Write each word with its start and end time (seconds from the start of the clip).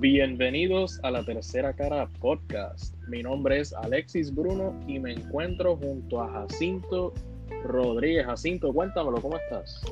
Bienvenidos 0.00 1.00
a 1.02 1.10
la 1.10 1.24
Tercera 1.24 1.72
Cara 1.72 2.06
Podcast. 2.20 2.94
Mi 3.08 3.20
nombre 3.20 3.58
es 3.58 3.72
Alexis 3.72 4.32
Bruno 4.32 4.72
y 4.86 5.00
me 5.00 5.14
encuentro 5.14 5.76
junto 5.76 6.22
a 6.22 6.30
Jacinto 6.30 7.12
Rodríguez. 7.64 8.24
Jacinto, 8.24 8.72
cuéntamelo, 8.72 9.20
¿cómo 9.20 9.36
estás? 9.38 9.82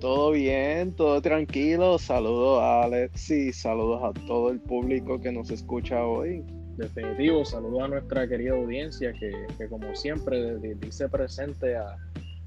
Todo 0.00 0.32
bien, 0.32 0.92
todo 0.92 1.18
tranquilo. 1.22 1.98
Saludos 1.98 2.60
a 2.60 2.82
Alexis, 2.82 3.56
saludos 3.56 4.02
a 4.04 4.26
todo 4.26 4.50
el 4.50 4.60
público 4.60 5.18
que 5.18 5.32
nos 5.32 5.50
escucha 5.50 6.04
hoy. 6.04 6.44
Definitivo, 6.76 7.42
saludos 7.46 7.84
a 7.84 7.88
nuestra 7.88 8.28
querida 8.28 8.52
audiencia 8.52 9.14
que, 9.14 9.66
como 9.70 9.94
siempre 9.94 10.58
dice 10.58 11.08
presente 11.08 11.74
a, 11.74 11.96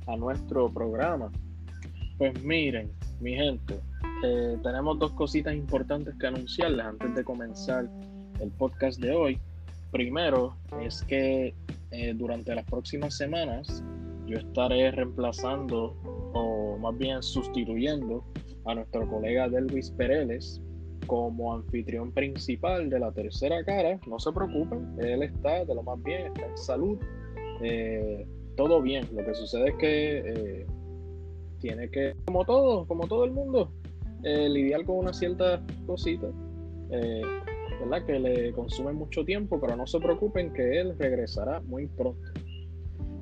a 0.06 0.16
nuestro 0.18 0.72
programa. 0.72 1.32
Pues 2.20 2.40
miren, 2.44 2.92
mi 3.20 3.34
gente, 3.34 3.80
eh, 4.24 4.58
tenemos 4.64 4.98
dos 4.98 5.12
cositas 5.14 5.54
importantes 5.54 6.16
que 6.20 6.28
anunciarles 6.28 6.86
antes 6.86 7.14
de 7.14 7.24
comenzar 7.24 7.88
el 8.40 8.50
podcast 8.52 9.00
de 9.00 9.12
hoy. 9.12 9.40
Primero 9.92 10.56
es 10.82 11.04
que 11.04 11.54
eh, 11.92 12.14
durante 12.16 12.56
las 12.56 12.66
próximas 12.66 13.16
semanas 13.16 13.84
yo 14.26 14.38
estaré 14.38 14.92
reemplazando 14.92 15.96
o 16.34 16.78
más 16.80 16.98
bien 16.98 17.22
sustituyendo 17.22 18.24
a 18.66 18.76
nuestro 18.76 19.08
colega 19.08 19.48
Delvis 19.50 19.92
Pereles 19.92 20.62
como 21.06 21.54
anfitrión 21.54 22.12
principal 22.12 22.90
de 22.90 23.00
la 23.00 23.12
tercera 23.12 23.64
cara. 23.64 24.00
No 24.08 24.20
se 24.20 24.32
preocupen, 24.32 24.96
él 25.00 25.24
está 25.24 25.64
de 25.64 25.76
lo 25.76 25.84
más 25.84 26.02
bien, 26.04 26.28
está 26.28 26.48
en 26.48 26.58
salud, 26.58 26.98
eh, 27.62 28.28
todo 28.56 28.82
bien. 28.82 29.08
Lo 29.14 29.24
que 29.24 29.34
sucede 29.36 29.70
es 29.70 29.76
que 29.76 30.66
tiene 31.60 31.90
que, 31.90 32.16
como 32.26 32.46
todo, 32.46 32.86
como 32.86 33.08
todo 33.08 33.24
el 33.24 33.32
mundo, 33.32 33.72
eh, 34.24 34.50
lidiar 34.50 34.86
con 34.86 34.98
una 34.98 35.14
cierta 35.14 35.62
cosita, 35.86 36.28
eh, 36.92 37.22
¿verdad? 37.80 38.06
Que 38.06 38.20
le 38.20 38.52
consume 38.54 38.94
mucho 38.94 39.24
tiempo, 39.24 39.60
pero 39.60 39.76
no 39.76 39.86
se 39.86 40.00
preocupen 40.00 40.54
que 40.54 40.80
él 40.80 40.96
regresará 40.98 41.62
muy 41.62 41.88
pronto. 41.88 42.22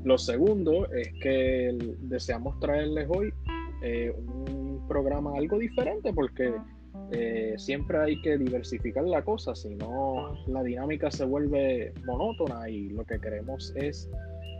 Lo 0.04 0.18
segundo 0.18 0.92
es 0.94 1.10
que 1.22 1.76
deseamos 2.02 2.60
traerles 2.60 3.08
hoy 3.10 3.34
eh, 3.82 4.14
un 4.16 4.86
programa 4.88 5.36
algo 5.36 5.58
diferente 5.58 6.14
porque 6.14 6.54
siempre 7.58 8.00
hay 8.00 8.20
que 8.22 8.38
diversificar 8.38 9.04
la 9.04 9.22
cosa, 9.22 9.54
si 9.54 9.76
no 9.76 10.34
la 10.48 10.64
dinámica 10.64 11.12
se 11.12 11.24
vuelve 11.24 11.94
monótona 12.04 12.68
y 12.68 12.90
lo 12.90 13.04
que 13.04 13.20
queremos 13.20 13.74
es 13.76 14.10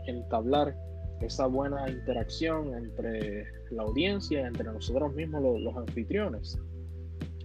entablar 0.06 0.76
esa 1.20 1.46
buena 1.46 1.88
interacción 1.88 2.74
entre 2.74 3.46
la 3.70 3.82
audiencia, 3.82 4.46
entre 4.46 4.64
nosotros 4.64 5.14
mismos 5.14 5.42
los, 5.60 5.76
anfitriones. 5.76 6.58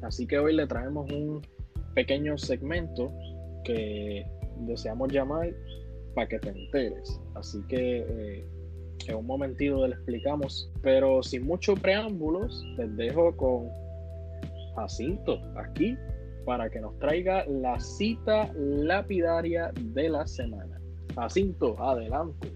Así 0.01 0.27
que 0.27 0.39
hoy 0.39 0.55
le 0.55 0.67
traemos 0.67 1.11
un 1.11 1.41
pequeño 1.93 2.37
segmento 2.37 3.11
que 3.63 4.25
deseamos 4.59 5.11
llamar 5.11 5.53
para 6.15 6.27
que 6.27 6.39
te 6.39 6.49
enteres. 6.49 7.19
Así 7.35 7.61
que 7.67 8.05
eh, 8.07 8.45
en 9.07 9.15
un 9.15 9.25
momentito 9.25 9.87
le 9.87 9.95
explicamos, 9.95 10.71
pero 10.81 11.23
sin 11.23 11.45
muchos 11.45 11.79
preámbulos, 11.79 12.63
les 12.77 12.95
dejo 12.97 13.35
con 13.35 13.69
Jacinto 14.75 15.39
aquí 15.55 15.97
para 16.45 16.69
que 16.69 16.79
nos 16.79 16.97
traiga 16.99 17.45
la 17.47 17.79
cita 17.79 18.51
lapidaria 18.55 19.71
de 19.79 20.09
la 20.09 20.25
semana. 20.27 20.79
Jacinto, 21.15 21.79
adelante. 21.81 22.51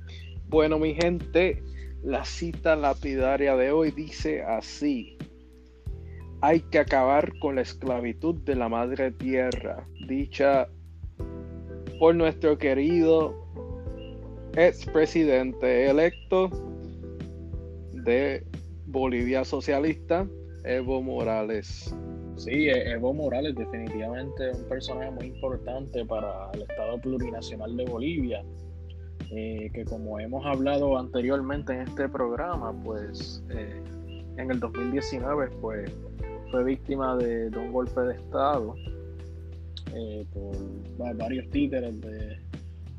Bueno, 0.47 0.77
mi 0.77 0.93
gente, 0.93 1.63
la 2.03 2.23
cita 2.23 2.75
lapidaria 2.75 3.55
de 3.55 3.71
hoy 3.71 3.91
dice 3.91 4.43
así. 4.43 5.17
Hay 6.41 6.59
que 6.59 6.79
acabar 6.79 7.37
con 7.39 7.55
la 7.55 7.61
esclavitud 7.61 8.35
de 8.43 8.55
la 8.55 8.69
madre 8.69 9.11
tierra, 9.11 9.87
dicha 10.07 10.69
por 11.99 12.13
nuestro 12.13 12.57
querido 12.57 13.33
expresidente 14.55 15.89
electo 15.89 16.49
de 17.91 18.45
Bolivia 18.85 19.43
Socialista, 19.43 20.27
Evo 20.63 21.01
Morales. 21.01 21.95
Sí, 22.37 22.69
Evo 22.69 23.13
Morales 23.13 23.55
definitivamente 23.55 24.51
es 24.51 24.57
un 24.59 24.69
personaje 24.69 25.09
muy 25.09 25.25
importante 25.27 26.05
para 26.05 26.51
el 26.53 26.61
Estado 26.61 26.99
plurinacional 27.01 27.75
de 27.75 27.85
Bolivia 27.85 28.43
eh, 29.31 29.71
que 29.73 29.85
como 29.85 30.19
hemos 30.19 30.45
hablado 30.45 30.97
anteriormente 30.97 31.73
en 31.73 31.81
este 31.81 32.07
programa, 32.07 32.71
pues 32.83 33.43
eh, 33.49 33.81
en 34.37 34.51
el 34.51 34.59
2019 34.59 35.49
pues, 35.61 35.91
fue 36.51 36.63
víctima 36.63 37.15
de, 37.17 37.47
un 37.57 37.71
golpe 37.71 38.01
de 38.01 38.15
Estado 38.15 38.75
eh, 39.93 40.25
por 40.33 41.15
varios 41.17 41.49
títeres 41.49 41.99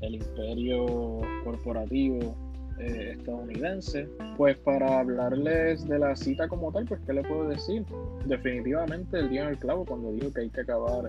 del 0.00 0.14
imperio 0.14 1.20
corporativo 1.44 2.34
estadounidense. 2.78 4.08
Pues 4.36 4.56
para 4.58 5.00
hablarles 5.00 5.86
de 5.88 5.98
la 5.98 6.16
cita 6.16 6.48
como 6.48 6.72
tal, 6.72 6.86
pues 6.86 7.00
¿qué 7.06 7.12
le 7.12 7.22
puedo 7.22 7.48
decir? 7.48 7.84
Definitivamente 8.26 9.18
el 9.18 9.30
día 9.30 9.44
en 9.44 9.48
el 9.50 9.58
clavo 9.58 9.84
cuando 9.84 10.12
dijo 10.12 10.32
que 10.32 10.40
hay 10.40 10.50
que 10.50 10.60
acabar 10.62 11.08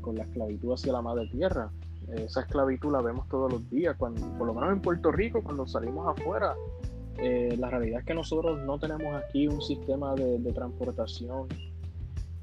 con 0.00 0.16
la 0.16 0.22
esclavitud 0.24 0.72
hacia 0.72 0.92
la 0.92 1.02
madre 1.02 1.28
tierra 1.28 1.70
esa 2.14 2.42
esclavitud 2.42 2.92
la 2.92 3.00
vemos 3.00 3.28
todos 3.28 3.52
los 3.52 3.70
días, 3.70 3.96
cuando, 3.96 4.20
por 4.36 4.46
lo 4.46 4.54
menos 4.54 4.72
en 4.72 4.80
Puerto 4.80 5.10
Rico, 5.10 5.42
cuando 5.42 5.66
salimos 5.66 6.06
afuera, 6.08 6.54
eh, 7.18 7.56
la 7.58 7.70
realidad 7.70 8.00
es 8.00 8.06
que 8.06 8.14
nosotros 8.14 8.60
no 8.66 8.78
tenemos 8.78 9.14
aquí 9.14 9.46
un 9.46 9.62
sistema 9.62 10.14
de, 10.14 10.38
transportación 10.52 11.48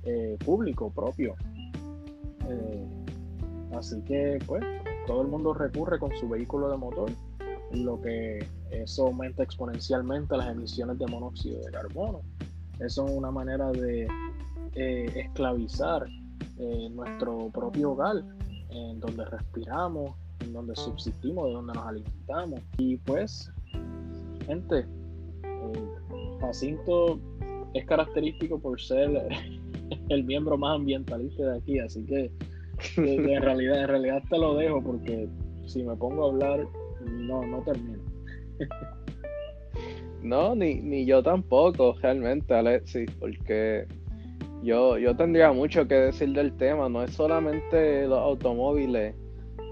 eh, 0.03 0.37
público 0.43 0.89
propio. 0.91 1.35
Eh, 2.47 2.87
así 3.75 4.01
que, 4.01 4.39
pues, 4.47 4.63
todo 5.05 5.21
el 5.21 5.27
mundo 5.27 5.53
recurre 5.53 5.99
con 5.99 6.11
su 6.17 6.27
vehículo 6.27 6.69
de 6.69 6.77
motor, 6.77 7.11
lo 7.71 8.01
que 8.01 8.39
eso 8.71 9.07
aumenta 9.07 9.43
exponencialmente 9.43 10.35
las 10.35 10.49
emisiones 10.49 10.97
de 10.97 11.05
monóxido 11.07 11.61
de 11.61 11.71
carbono. 11.71 12.21
Eso 12.79 13.05
es 13.05 13.11
una 13.11 13.29
manera 13.29 13.71
de 13.71 14.07
esclavizar 14.73 16.07
nuestro 16.91 17.49
propio 17.49 17.91
hogar 17.91 18.23
en 18.69 18.99
donde 18.99 19.25
respiramos, 19.25 20.11
en 20.41 20.53
donde 20.53 20.75
subsistimos, 20.75 21.47
de 21.47 21.53
donde 21.53 21.73
nos 21.73 21.87
alimentamos. 21.87 22.61
Y 22.77 22.97
pues, 22.97 23.51
gente, 24.45 24.85
eh, 25.43 26.37
Jacinto 26.41 27.19
es 27.73 27.85
característico 27.85 28.59
por 28.59 28.79
ser 28.79 29.09
el 30.09 30.23
miembro 30.23 30.57
más 30.57 30.75
ambientalista 30.75 31.51
de 31.51 31.57
aquí, 31.57 31.79
así 31.79 32.03
que 32.05 32.31
en 32.97 33.41
realidad, 33.41 33.81
en 33.81 33.87
realidad 33.87 34.23
te 34.29 34.37
lo 34.37 34.55
dejo 34.55 34.81
porque 34.81 35.27
si 35.65 35.83
me 35.83 35.95
pongo 35.95 36.25
a 36.25 36.31
hablar, 36.31 36.67
no, 37.05 37.45
no 37.45 37.61
termino. 37.63 37.99
No, 40.21 40.53
ni, 40.53 40.75
ni 40.75 41.05
yo 41.05 41.23
tampoco, 41.23 41.95
realmente, 42.01 42.53
Alexis, 42.53 43.09
porque 43.19 43.85
yo, 44.61 44.97
yo 44.97 45.15
tendría 45.15 45.51
mucho 45.51 45.87
que 45.87 45.95
decir 45.95 46.33
del 46.33 46.55
tema, 46.57 46.89
no 46.89 47.03
es 47.03 47.11
solamente 47.11 48.07
los 48.07 48.19
automóviles 48.19 49.15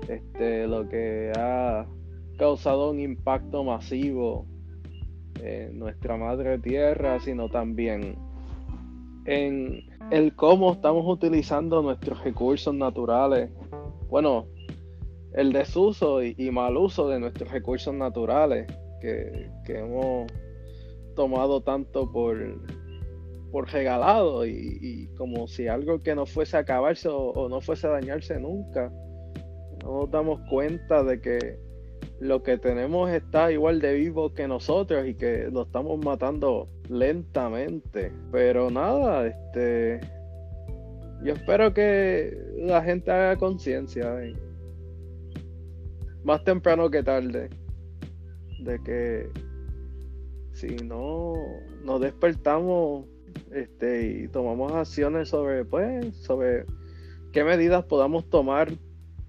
este, 0.08 0.68
lo 0.68 0.88
que 0.88 1.32
ha 1.36 1.86
causado 2.38 2.92
un 2.92 3.00
impacto 3.00 3.64
masivo 3.64 4.46
en 5.42 5.78
nuestra 5.78 6.18
madre 6.18 6.60
tierra, 6.60 7.20
sino 7.20 7.50
también 7.50 8.16
en 9.26 9.84
el 10.12 10.36
cómo 10.36 10.72
estamos 10.72 11.06
utilizando 11.06 11.82
nuestros 11.82 12.24
recursos 12.24 12.74
naturales. 12.74 13.50
Bueno, 14.10 14.48
el 15.34 15.52
desuso 15.52 16.24
y, 16.24 16.50
mal 16.52 16.78
uso 16.78 17.10
de 17.10 17.20
nuestros 17.20 17.52
recursos 17.52 17.94
naturales 17.94 18.68
que, 19.02 19.52
que 19.66 19.80
hemos 19.80 20.32
tomado 21.16 21.62
tanto 21.62 22.10
por 22.12 22.38
por 23.52 23.72
regalado 23.72 24.46
y, 24.46 25.10
como 25.18 25.48
si 25.48 25.68
algo 25.68 26.00
que 26.00 26.16
no 26.16 26.26
fuese 26.26 26.58
a 26.58 26.62
acabarse 26.62 27.08
o, 27.12 27.48
no 27.50 27.62
fuese 27.62 27.88
a 27.88 27.92
dañarse 27.92 28.40
nunca. 28.40 28.92
No 29.84 30.02
nos 30.02 30.12
damos 30.12 30.40
cuenta 30.50 31.04
de 31.04 31.22
que 31.22 31.60
lo 32.20 32.44
que 32.44 32.58
tenemos 32.58 33.10
está 33.10 33.52
igual 33.52 33.80
de 33.80 33.94
vivo 33.94 34.34
que 34.34 34.48
nosotros 34.48 35.08
y 35.08 35.16
que 35.16 35.50
lo 35.52 35.64
estamos 35.64 36.04
matando 36.04 36.68
lentamente. 36.90 38.12
Pero 38.32 38.70
nada, 38.70 39.28
este 39.28 40.00
yo 41.24 41.34
espero 41.34 41.74
que 41.74 42.38
la 42.58 42.84
gente 42.84 43.12
haga 43.12 43.38
conciencia 43.38 44.16
más 46.24 46.44
temprano 46.44 46.90
que 46.90 47.02
tarde 47.02 47.50
de 48.60 48.80
que 48.84 49.30
si 50.54 50.76
no 50.78 51.34
nos 51.84 52.02
despertamos 52.02 53.06
este, 53.64 54.24
y 54.24 54.28
tomamos 54.28 54.72
acciones 54.74 55.30
sobre, 55.30 55.66
pues, 55.66 56.16
sobre 56.18 56.66
qué 57.32 57.44
medidas 57.44 57.86
podamos 57.86 58.30
tomar, 58.30 58.72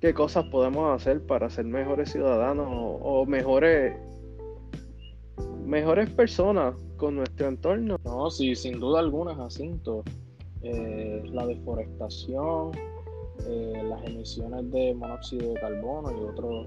qué 0.00 0.14
cosas 0.14 0.44
podemos 0.46 0.94
hacer 0.94 1.24
para 1.26 1.50
ser 1.50 1.64
mejores 1.64 2.12
ciudadanos 2.12 2.68
o, 2.70 3.26
mejores, 3.26 3.94
mejores 5.64 6.08
personas 6.10 6.74
con 6.96 7.16
nuestro 7.16 7.48
entorno. 7.48 7.98
No, 8.04 8.30
sí, 8.30 8.54
sin 8.54 8.78
duda 8.78 9.00
alguna, 9.00 9.34
Jacinto. 9.34 10.04
eh, 10.62 11.22
la 11.26 11.46
deforestación, 11.46 12.72
eh, 13.46 13.82
las 13.84 14.04
emisiones 14.04 14.70
de 14.72 14.94
monóxido 14.94 15.54
de 15.54 15.60
carbono 15.60 16.10
y 16.10 16.24
otros 16.24 16.66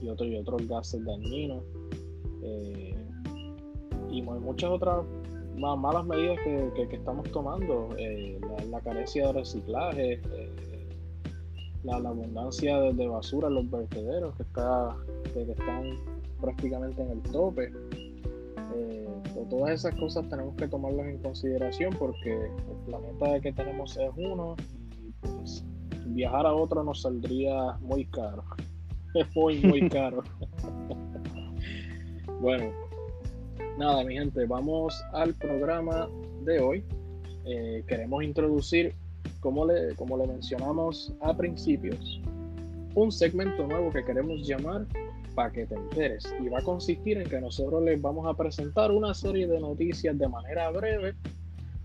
y 0.00 0.08
otros 0.08 0.28
y 0.28 0.36
otros 0.36 0.68
gases 0.68 1.04
dañinos 1.04 1.62
eh, 2.42 2.94
y 4.10 4.22
muchas 4.22 4.70
otras 4.70 5.04
más 5.60 5.78
malas 5.78 6.06
medidas 6.06 6.38
que, 6.42 6.88
estamos 6.90 7.30
tomando 7.30 7.88
la, 8.70 8.80
carencia 8.80 9.28
de 9.28 9.32
reciclaje 9.34 10.20
la, 11.84 11.96
abundancia 11.96 12.78
de, 12.80 13.06
basura 13.06 13.48
en 13.48 13.54
los 13.54 13.70
vertederos 13.70 14.34
que 14.36 14.42
está 14.42 14.96
que 15.32 15.42
están 15.42 15.96
prácticamente 16.40 17.02
en 17.02 17.10
el 17.10 17.22
tope 17.22 17.72
eh, 18.74 19.10
todas 19.50 19.70
esas 19.70 19.94
cosas 19.96 20.28
tenemos 20.28 20.54
que 20.56 20.68
tomarlas 20.68 21.06
en 21.06 21.18
consideración 21.18 21.94
porque 21.98 22.32
el 22.32 22.76
planeta 22.86 23.40
que 23.40 23.52
tenemos 23.52 23.96
es 23.96 24.10
uno 24.16 24.56
pues, 25.20 25.64
viajar 26.06 26.46
a 26.46 26.54
otro 26.54 26.82
nos 26.82 27.02
saldría 27.02 27.76
muy 27.80 28.04
caro. 28.06 28.44
Es 29.14 29.26
muy, 29.36 29.60
muy 29.60 29.88
caro. 29.88 30.22
bueno, 32.40 32.72
nada, 33.80 34.04
mi 34.04 34.14
gente, 34.14 34.44
vamos 34.44 35.02
al 35.14 35.34
programa 35.34 36.06
de 36.44 36.60
hoy. 36.60 36.84
Eh, 37.46 37.82
queremos 37.88 38.22
introducir, 38.22 38.94
como 39.40 39.64
le, 39.64 39.94
como 39.94 40.18
le 40.18 40.26
mencionamos 40.26 41.14
a 41.22 41.34
principios, 41.34 42.20
un 42.94 43.10
segmento 43.10 43.66
nuevo 43.66 43.90
que 43.90 44.04
queremos 44.04 44.46
llamar 44.46 44.86
para 45.34 45.50
que 45.50 45.64
te. 45.64 46.18
Y 46.44 46.48
va 46.50 46.58
a 46.58 46.62
consistir 46.62 47.16
en 47.16 47.28
que 47.30 47.40
nosotros 47.40 47.82
les 47.82 48.00
vamos 48.02 48.26
a 48.26 48.34
presentar 48.34 48.90
una 48.90 49.14
serie 49.14 49.46
de 49.46 49.58
noticias 49.58 50.18
de 50.18 50.28
manera 50.28 50.70
breve 50.70 51.14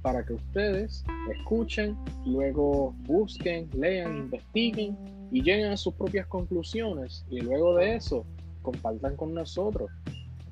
para 0.01 0.25
que 0.25 0.33
ustedes 0.33 1.01
escuchen, 1.31 1.97
luego 2.25 2.93
busquen, 3.07 3.69
lean, 3.73 4.17
investiguen 4.17 4.97
y 5.31 5.41
lleguen 5.41 5.71
a 5.71 5.77
sus 5.77 5.93
propias 5.93 6.27
conclusiones. 6.27 7.25
Y 7.29 7.39
luego 7.39 7.77
de 7.77 7.95
eso, 7.95 8.25
compartan 8.63 9.15
con 9.15 9.33
nosotros 9.33 9.89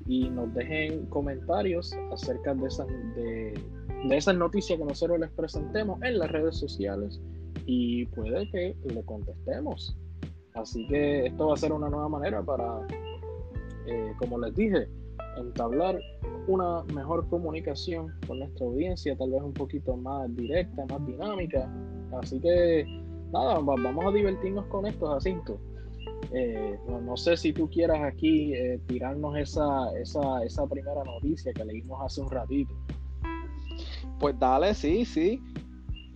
y 0.06 0.28
nos 0.28 0.52
dejen 0.54 1.06
comentarios 1.06 1.92
acerca 2.12 2.54
de 2.54 2.66
esas, 2.66 2.86
de, 2.86 3.54
esas 4.10 4.36
noticias 4.36 4.78
que 4.78 4.84
nosotros 4.84 5.18
les 5.18 5.30
presentemos 5.30 6.00
en 6.02 6.18
las 6.18 6.30
redes 6.30 6.56
sociales 6.56 7.20
y 7.66 8.06
puede 8.06 8.50
que 8.50 8.76
le 8.84 9.02
contestemos. 9.04 9.96
Así 10.54 10.86
que 10.86 11.26
esto 11.26 11.48
va 11.48 11.54
a 11.54 11.56
ser 11.56 11.72
una 11.72 11.88
nueva 11.88 12.08
manera 12.08 12.42
para, 12.42 12.86
eh, 13.86 14.12
como 14.18 14.38
les 14.38 14.54
dije, 14.54 14.88
entablar 15.36 15.98
una 16.46 16.84
mejor 16.94 17.28
comunicación 17.28 18.12
con 18.26 18.38
nuestra 18.38 18.66
audiencia, 18.66 19.16
tal 19.16 19.30
vez 19.30 19.42
un 19.42 19.52
poquito 19.52 19.96
más 19.96 20.34
directa, 20.36 20.84
más 20.86 21.04
dinámica. 21.06 21.68
Así 22.20 22.38
que 22.40 22.84
nada, 23.32 23.58
vamos 23.58 24.04
a 24.04 24.10
divertirnos 24.10 24.66
con 24.66 24.86
estos 24.86 25.10
asuntos. 25.10 25.58
Eh, 26.36 26.76
no, 26.88 27.16
sé 27.16 27.36
si 27.36 27.52
tú 27.52 27.70
quieras 27.70 28.00
aquí 28.02 28.52
eh, 28.54 28.80
tirarnos 28.86 29.36
esa, 29.36 29.96
esa, 30.00 30.42
esa 30.44 30.66
primera 30.66 31.04
noticia 31.04 31.52
que 31.52 31.64
leímos 31.64 32.00
hace 32.04 32.20
un 32.20 32.30
ratito. 32.30 32.74
Pues 34.18 34.38
dale, 34.38 34.74
sí, 34.74 35.04
sí. 35.04 35.40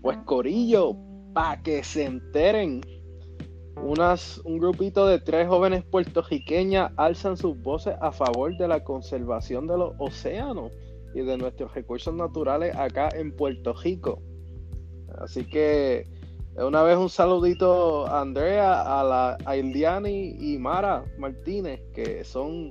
Pues 0.03 0.19
Corillo, 0.25 0.97
para 1.33 1.63
que 1.63 1.85
se 1.85 2.05
enteren 2.05 2.81
unas, 3.83 4.39
un 4.39 4.59
grupito 4.59 5.07
de 5.07 5.21
tres 5.21 5.47
jóvenes 5.47 5.85
puertorriqueñas 5.85 6.91
alzan 6.97 7.37
sus 7.37 7.61
voces 7.63 7.95
a 8.01 8.11
favor 8.11 8.57
de 8.57 8.67
la 8.67 8.83
conservación 8.83 9.69
de 9.69 9.79
los 9.79 9.95
océanos 9.99 10.73
y 11.15 11.21
de 11.21 11.39
nuestros 11.39 11.73
recursos 11.75 12.15
naturales 12.15 12.75
acá 12.77 13.09
en 13.15 13.37
Puerto 13.37 13.73
Rico. 13.75 14.21
Así 15.21 15.45
que 15.45 16.07
una 16.61 16.83
vez 16.83 16.97
un 16.97 17.09
saludito 17.09 18.07
a 18.07 18.21
Andrea, 18.21 19.01
a 19.01 19.05
la 19.05 19.39
a 19.45 19.57
y 19.57 20.59
Mara 20.59 21.05
Martínez, 21.19 21.81
que 21.95 22.25
son 22.25 22.71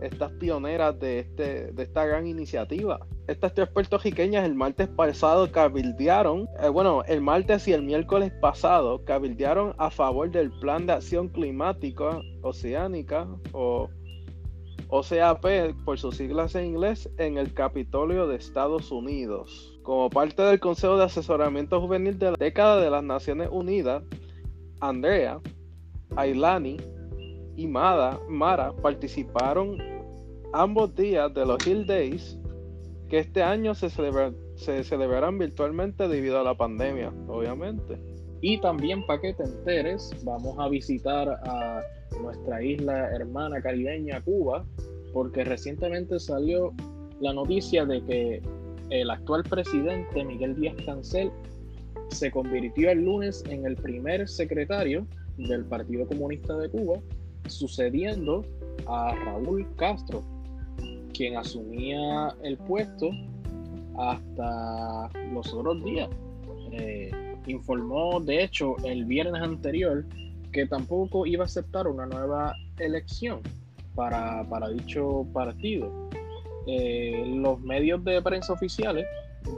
estas 0.00 0.32
pioneras 0.32 0.98
de, 0.98 1.20
este, 1.20 1.72
de 1.72 1.82
esta 1.82 2.06
gran 2.06 2.26
iniciativa 2.26 3.00
estas 3.30 3.54
tres 3.54 3.68
puertorriqueñas 3.68 4.44
el 4.44 4.56
martes 4.56 4.88
pasado 4.88 5.52
cabildearon, 5.52 6.48
eh, 6.60 6.68
bueno, 6.68 7.04
el 7.06 7.20
martes 7.20 7.68
y 7.68 7.72
el 7.72 7.82
miércoles 7.82 8.32
pasado 8.40 9.04
cabildearon 9.04 9.72
a 9.78 9.88
favor 9.90 10.28
del 10.32 10.50
Plan 10.58 10.86
de 10.86 10.94
Acción 10.94 11.28
Climática 11.28 12.20
Oceánica 12.42 13.28
o 13.52 13.88
OCAP 14.88 15.44
por 15.84 15.96
sus 15.96 16.16
siglas 16.16 16.56
en 16.56 16.66
inglés 16.66 17.08
en 17.18 17.38
el 17.38 17.54
Capitolio 17.54 18.26
de 18.26 18.34
Estados 18.34 18.90
Unidos. 18.90 19.79
Como 19.82 20.10
parte 20.10 20.42
del 20.42 20.60
Consejo 20.60 20.96
de 20.96 21.04
Asesoramiento 21.04 21.80
Juvenil 21.80 22.18
de 22.18 22.32
la 22.32 22.36
década 22.38 22.80
de 22.80 22.90
las 22.90 23.02
Naciones 23.02 23.48
Unidas, 23.50 24.02
Andrea, 24.80 25.40
Ailani 26.16 26.76
y 27.56 27.66
Mara 27.66 28.18
participaron 28.82 29.76
ambos 30.52 30.94
días 30.94 31.32
de 31.34 31.46
los 31.46 31.66
Hill 31.66 31.86
Days 31.86 32.38
que 33.08 33.18
este 33.18 33.42
año 33.42 33.74
se, 33.74 33.90
se 34.54 34.84
celebrarán 34.84 35.38
virtualmente 35.38 36.06
debido 36.08 36.38
a 36.38 36.44
la 36.44 36.54
pandemia, 36.54 37.12
obviamente. 37.26 37.98
Y 38.40 38.58
también 38.60 39.04
para 39.04 39.20
que 39.20 39.34
te 39.34 39.42
enteres, 39.42 40.12
vamos 40.24 40.56
a 40.58 40.68
visitar 40.68 41.28
a 41.28 41.82
nuestra 42.22 42.62
isla 42.62 43.10
hermana 43.10 43.60
caribeña 43.60 44.22
Cuba, 44.22 44.64
porque 45.12 45.44
recientemente 45.44 46.18
salió 46.18 46.72
la 47.20 47.32
noticia 47.32 47.84
de 47.84 48.02
que 48.04 48.42
el 48.90 49.10
actual 49.10 49.44
presidente 49.44 50.24
Miguel 50.24 50.56
Díaz 50.56 50.76
Cancel 50.84 51.30
se 52.10 52.30
convirtió 52.30 52.90
el 52.90 53.04
lunes 53.04 53.44
en 53.48 53.64
el 53.64 53.76
primer 53.76 54.28
secretario 54.28 55.06
del 55.36 55.64
Partido 55.64 56.06
Comunista 56.06 56.56
de 56.56 56.68
Cuba, 56.68 56.98
sucediendo 57.46 58.44
a 58.86 59.14
Raúl 59.14 59.66
Castro, 59.76 60.22
quien 61.14 61.36
asumía 61.36 62.34
el 62.42 62.56
puesto 62.58 63.10
hasta 63.96 65.10
los 65.32 65.52
otros 65.52 65.84
días. 65.84 66.08
Eh, 66.72 67.10
informó, 67.46 68.20
de 68.20 68.44
hecho, 68.44 68.76
el 68.84 69.04
viernes 69.04 69.42
anterior 69.42 70.04
que 70.52 70.66
tampoco 70.66 71.26
iba 71.26 71.44
a 71.44 71.46
aceptar 71.46 71.86
una 71.86 72.06
nueva 72.06 72.54
elección 72.78 73.40
para, 73.94 74.44
dicho 74.74 75.26
partido. 75.32 75.90
Eh, 76.66 77.24
los 77.36 77.60
medios 77.60 78.04
de 78.04 78.20
prensa 78.22 78.52
oficiales 78.52 79.06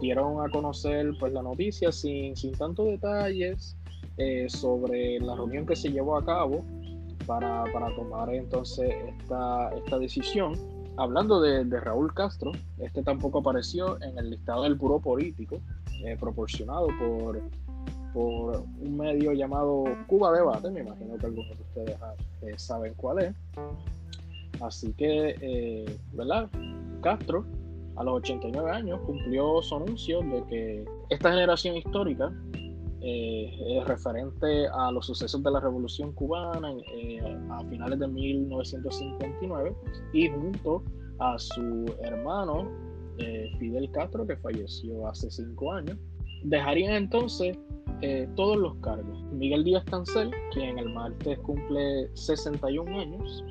dieron 0.00 0.44
a 0.44 0.48
conocer 0.50 1.12
pues, 1.18 1.32
la 1.32 1.42
noticia 1.42 1.90
sin, 1.92 2.36
sin 2.36 2.52
tantos 2.52 2.86
detalles 2.86 3.76
eh, 4.18 4.46
sobre 4.48 5.18
la 5.20 5.34
reunión 5.34 5.66
que 5.66 5.74
se 5.74 5.90
llevó 5.90 6.16
a 6.16 6.24
cabo 6.24 6.64
para, 7.26 7.64
para 7.72 7.94
tomar 7.94 8.32
entonces 8.34 8.94
esta, 9.18 9.70
esta 9.74 9.98
decisión 9.98 10.54
hablando 10.96 11.40
de, 11.40 11.64
Raúl 11.80 12.12
Castro, 12.14 12.52
este 12.78 13.02
tampoco 13.02 13.38
apareció 13.38 14.00
en 14.02 14.18
el 14.18 14.30
listado 14.30 14.62
del 14.64 14.74
Buró 14.74 15.00
Político, 15.00 15.60
eh, 16.04 16.16
proporcionado 16.18 16.88
por, 16.98 17.40
por 18.12 18.64
un 18.80 18.96
medio 18.96 19.32
llamado 19.32 19.84
Cuba 20.06 20.32
Debate, 20.32 20.70
me 20.70 20.80
imagino 20.80 21.16
que 21.16 21.26
algunos 21.26 21.56
de 21.56 21.62
ustedes 21.62 22.02
ah, 22.02 22.14
eh, 22.42 22.54
saben 22.56 22.94
cuál 22.94 23.20
es. 23.20 23.34
Así 24.60 24.92
que, 24.94 25.36
eh, 25.40 25.98
¿verdad? 26.12 26.50
Castro, 27.02 27.44
a 27.96 28.04
los 28.04 28.14
89 28.16 28.70
años, 28.70 29.00
cumplió 29.06 29.60
su 29.62 29.76
anuncio 29.76 30.20
de 30.20 30.44
que 30.48 30.84
esta 31.10 31.30
generación 31.30 31.76
histórica 31.76 32.32
eh, 33.04 33.82
referente 33.84 34.68
a 34.68 34.92
los 34.92 35.06
sucesos 35.06 35.42
de 35.42 35.50
la 35.50 35.58
Revolución 35.58 36.12
Cubana 36.12 36.72
eh, 36.94 37.20
a 37.50 37.58
finales 37.68 37.98
de 37.98 38.06
1959 38.06 39.74
y 40.12 40.28
junto 40.28 40.84
a 41.18 41.36
su 41.36 41.84
hermano 42.04 42.70
eh, 43.18 43.50
Fidel 43.58 43.90
Castro, 43.90 44.24
que 44.24 44.36
falleció 44.36 45.08
hace 45.08 45.32
cinco 45.32 45.72
años, 45.72 45.98
dejarían 46.44 46.94
entonces 46.94 47.58
todos 48.34 48.56
los 48.56 48.74
cargos. 48.78 49.22
Miguel 49.32 49.62
Díaz 49.62 49.84
Cancel, 49.84 50.32
quien 50.52 50.76
el 50.76 50.92
martes 50.92 51.38
cumple 51.40 52.08
61 52.14 52.98
años, 52.98 53.44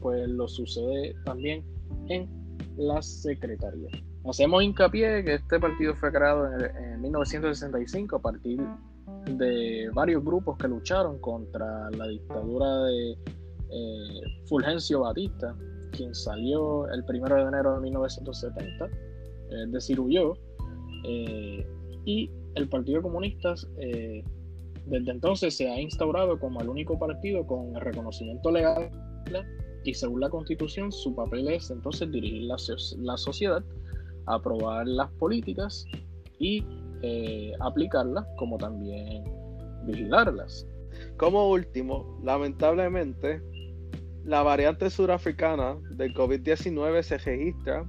pues 0.00 0.28
lo 0.28 0.48
sucede 0.48 1.14
también 1.24 1.64
en 2.08 2.28
la 2.76 3.02
Secretaría. 3.02 3.88
Hacemos 4.24 4.62
hincapié 4.62 5.24
que 5.24 5.34
este 5.34 5.58
partido 5.58 5.94
fue 5.94 6.12
creado 6.12 6.52
en, 6.52 6.76
en 6.76 7.00
1965 7.00 8.16
a 8.16 8.20
partir 8.20 8.60
de 9.36 9.90
varios 9.94 10.24
grupos 10.24 10.56
que 10.58 10.68
lucharon 10.68 11.18
contra 11.18 11.90
la 11.90 12.06
dictadura 12.06 12.84
de 12.84 13.16
eh, 13.70 14.22
Fulgencio 14.46 15.00
Batista, 15.00 15.54
quien 15.92 16.14
salió 16.14 16.88
el 16.88 17.04
1 17.06 17.34
de 17.34 17.42
enero 17.42 17.74
de 17.74 17.80
1970, 17.80 18.86
eh, 18.86 18.90
de 19.68 19.80
Ciruyó, 19.80 20.34
eh, 21.04 21.66
y 22.04 22.30
el 22.54 22.68
Partido 22.68 23.02
Comunista 23.02 23.54
desde 24.86 25.10
entonces 25.10 25.54
se 25.54 25.68
ha 25.68 25.78
instaurado 25.78 26.40
como 26.40 26.60
el 26.62 26.68
único 26.68 26.98
partido 26.98 27.46
con 27.46 27.76
el 27.76 27.80
reconocimiento 27.82 28.50
legal 28.50 28.90
y 29.84 29.94
según 29.94 30.20
la 30.20 30.30
constitución 30.30 30.92
su 30.92 31.14
papel 31.14 31.48
es 31.48 31.70
entonces 31.70 32.10
dirigir 32.10 32.42
la, 32.42 32.56
la 32.98 33.16
sociedad, 33.16 33.64
aprobar 34.26 34.86
las 34.86 35.10
políticas 35.12 35.86
y 36.38 36.64
eh, 37.02 37.52
aplicarlas 37.60 38.26
como 38.36 38.58
también 38.58 39.24
vigilarlas. 39.84 40.66
Como 41.16 41.50
último, 41.50 42.20
lamentablemente, 42.24 43.40
la 44.24 44.42
variante 44.42 44.90
surafricana 44.90 45.78
del 45.90 46.12
COVID-19 46.12 47.02
se 47.02 47.18
registra 47.18 47.88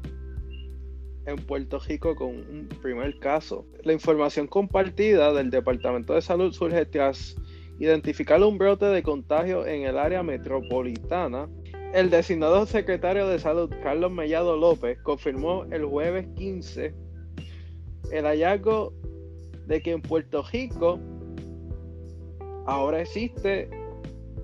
en 1.26 1.36
Puerto 1.38 1.80
Rico 1.80 2.16
con 2.16 2.30
un 2.30 2.70
primer 2.82 3.18
caso. 3.20 3.66
La 3.84 3.94
información 3.94 4.48
compartida 4.48 5.34
del 5.34 5.50
Departamento 5.50 6.14
de 6.14 6.22
Salud 6.22 6.52
surge 6.54 6.86
tras 6.86 7.36
identificar 7.80 8.42
un 8.44 8.58
brote 8.58 8.86
de 8.86 9.04
contagio 9.04 9.66
en 9.66 9.84
el 9.84 9.98
área 9.98 10.24
metropolitana. 10.24 11.50
El 11.94 12.12
designado 12.12 12.68
secretario 12.68 13.28
de 13.28 13.40
Salud, 13.40 13.74
Carlos 13.82 14.12
Mellado 14.12 14.56
López, 14.56 15.00
confirmó 15.02 15.66
el 15.72 15.86
jueves 15.86 16.28
15 16.36 16.94
el 18.12 18.26
hallazgo 18.26 18.94
de 19.66 19.82
que 19.82 19.92
en 19.94 20.02
Puerto 20.02 20.44
Rico 20.52 21.00
ahora 22.68 23.02
existe 23.02 23.70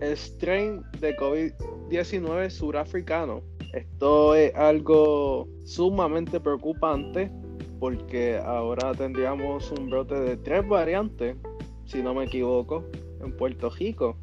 el 0.02 0.18
strain 0.18 0.82
de 1.00 1.16
COVID-19 1.18 2.50
surafricano. 2.50 3.44
Esto 3.74 4.34
es 4.34 4.54
algo 4.56 5.48
sumamente 5.66 6.40
preocupante 6.40 7.32
porque 7.80 8.40
ahora 8.44 8.94
tendríamos 8.94 9.72
un 9.72 9.92
brote 9.92 10.16
de 10.16 10.38
tres 10.38 10.68
variantes, 10.68 11.38
si 11.86 12.02
no 12.02 12.16
me 12.16 12.26
equivoco, 12.26 12.84
en 13.22 13.36
Puerto 13.38 13.70
Rico. 13.70 14.18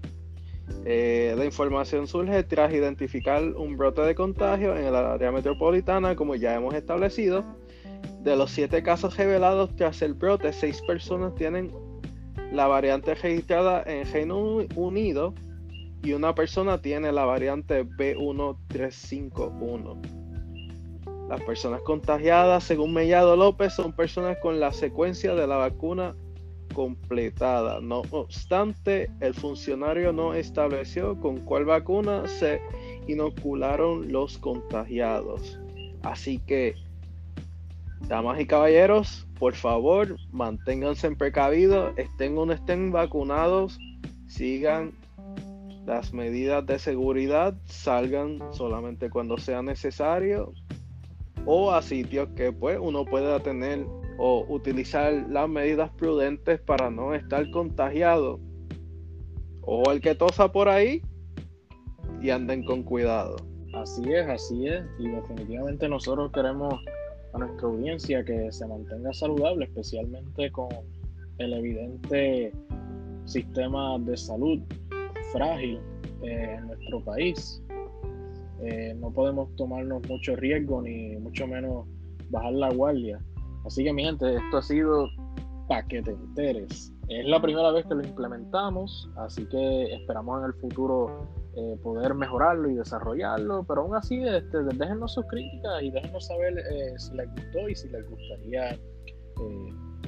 Eh, 0.85 1.35
la 1.37 1.45
información 1.45 2.09
surge 2.09 2.43
tras 2.45 2.73
identificar 2.73 3.43
un 3.43 3.77
brote 3.77 4.01
de 4.03 4.15
contagio 4.15 4.77
en 4.77 4.85
el 4.85 4.97
área 4.97 5.31
metropolitana, 5.31 6.17
como 6.17 6.35
ya 6.35 6.55
hemos 6.55 6.75
establecido. 6.75 7.45
De 8.23 8.37
los 8.37 8.51
siete 8.51 8.83
casos 8.83 9.17
revelados 9.17 9.75
tras 9.77 10.03
el 10.03 10.15
brote, 10.15 10.53
seis 10.53 10.83
personas 10.83 11.35
tienen 11.35 11.73
la 12.53 12.67
variante 12.67 13.15
registrada 13.15 13.83
en 13.87 14.13
Reino 14.13 14.59
Unido 14.77 15.35
y 16.03 16.13
una 16.13 16.35
persona 16.35 16.83
tiene 16.83 17.13
la 17.13 17.25
variante 17.25 17.85
B1351. 17.85 19.97
Las 21.29 21.41
personas 21.43 21.81
contagiadas, 21.83 22.65
según 22.65 22.93
Mellado 22.93 23.37
López, 23.37 23.73
son 23.73 23.93
personas 23.93 24.37
con 24.43 24.59
la 24.61 24.73
secuencia 24.73 25.35
de 25.35 25.47
la 25.47 25.57
vacuna 25.57 26.15
completada. 26.73 27.81
No 27.81 28.03
obstante, 28.11 29.11
el 29.21 29.35
funcionario 29.35 30.13
no 30.13 30.35
estableció 30.35 31.19
con 31.21 31.39
cuál 31.39 31.65
vacuna 31.65 32.27
se 32.27 32.61
inocularon 33.07 34.11
los 34.13 34.39
contagiados. 34.39 35.59
Así 36.03 36.39
que, 36.39 36.75
damas 38.09 38.41
y 38.41 38.47
caballeros, 38.47 39.27
por 39.39 39.55
favor, 39.55 40.17
manténganse 40.33 41.11
precavidos, 41.13 41.93
estén 41.97 42.37
o 42.39 42.47
no 42.47 42.53
estén 42.53 42.91
vacunados, 42.91 43.79
sigan 44.27 44.93
las 45.87 46.13
medidas 46.13 46.65
de 46.67 46.79
seguridad, 46.79 47.55
salgan 47.67 48.39
solamente 48.53 49.11
cuando 49.11 49.37
sea 49.39 49.63
necesario 49.63 50.53
o 51.45 51.73
a 51.73 51.83
sitios 51.83 52.29
que 52.37 52.53
pues 52.53 52.79
uno 52.81 53.05
pueda 53.05 53.41
tener 53.41 53.85
o 54.25 54.47
utilizar 54.49 55.13
las 55.31 55.49
medidas 55.49 55.91
prudentes 55.97 56.61
para 56.61 56.91
no 56.91 57.13
estar 57.13 57.51
contagiado. 57.51 58.39
O 59.63 59.91
el 59.91 60.01
que 60.01 60.15
tosa 60.15 60.53
por 60.53 60.69
ahí 60.69 61.03
y 62.21 62.31
anden 62.31 62.65
con 62.65 62.85
cuidado. 62.85 63.35
Así 63.75 64.13
es, 64.13 64.29
así 64.29 64.69
es. 64.69 64.85
Y 65.01 65.09
definitivamente 65.09 65.89
nosotros 65.89 66.31
queremos 66.31 66.73
a 67.33 67.39
nuestra 67.39 67.67
audiencia 67.67 68.25
que 68.25 68.53
se 68.53 68.65
mantenga 68.65 69.13
saludable, 69.13 69.65
especialmente 69.65 70.53
con 70.53 70.69
el 71.39 71.55
evidente 71.55 72.53
sistema 73.25 73.99
de 73.99 74.17
salud 74.17 74.61
frágil 75.33 75.81
eh, 76.23 76.59
en 76.59 76.69
nuestro 76.69 77.03
país. 77.03 77.61
Eh, 78.63 78.95
no 79.01 79.11
podemos 79.11 79.53
tomarnos 79.57 80.09
mucho 80.09 80.37
riesgo 80.37 80.81
ni 80.81 81.17
mucho 81.17 81.49
menos 81.49 81.89
bajar 82.31 82.53
la 82.53 82.73
guardia. 82.73 83.19
Así 83.65 83.85
que 83.85 83.93
mi 83.93 84.05
gente, 84.05 84.35
esto 84.35 84.57
ha 84.57 84.63
sido 84.63 85.09
para 85.69 85.87
que 85.87 86.03
te 86.03 86.11
enteres. 86.11 86.93
Es 87.09 87.27
la 87.27 87.41
primera 87.41 87.71
vez 87.71 87.85
que 87.87 87.95
lo 87.95 88.03
implementamos, 88.03 89.09
así 89.17 89.45
que 89.47 89.95
esperamos 89.95 90.41
en 90.41 90.47
el 90.47 90.55
futuro 90.55 91.27
eh, 91.55 91.77
poder 91.83 92.15
mejorarlo 92.15 92.71
y 92.71 92.75
desarrollarlo, 92.75 93.65
pero 93.65 93.83
aún 93.83 93.95
así 93.95 94.23
este, 94.23 94.63
déjenos 94.63 95.15
sus 95.15 95.27
críticas 95.27 95.83
y 95.83 95.91
déjenos 95.91 96.27
saber 96.27 96.59
eh, 96.59 96.95
si 96.97 97.15
les 97.15 97.31
gustó 97.31 97.69
y 97.69 97.75
si 97.75 97.89
les 97.91 98.09
gustaría 98.09 98.71
eh, 98.73 98.79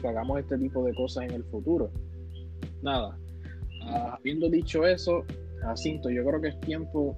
que 0.00 0.08
hagamos 0.08 0.40
este 0.40 0.58
tipo 0.58 0.82
de 0.84 0.94
cosas 0.94 1.24
en 1.24 1.32
el 1.32 1.44
futuro. 1.44 1.90
Nada, 2.82 3.18
ah, 3.86 4.16
habiendo 4.18 4.48
dicho 4.48 4.86
eso, 4.86 5.24
Jacinto, 5.60 6.10
yo 6.10 6.24
creo 6.24 6.40
que 6.40 6.48
es 6.48 6.60
tiempo 6.60 7.16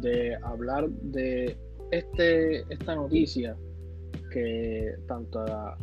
de 0.00 0.36
hablar 0.42 0.88
de 0.88 1.56
este, 1.90 2.62
esta 2.72 2.96
noticia 2.96 3.56
que 4.32 4.94
tanto 5.06 5.40
a, 5.40 5.78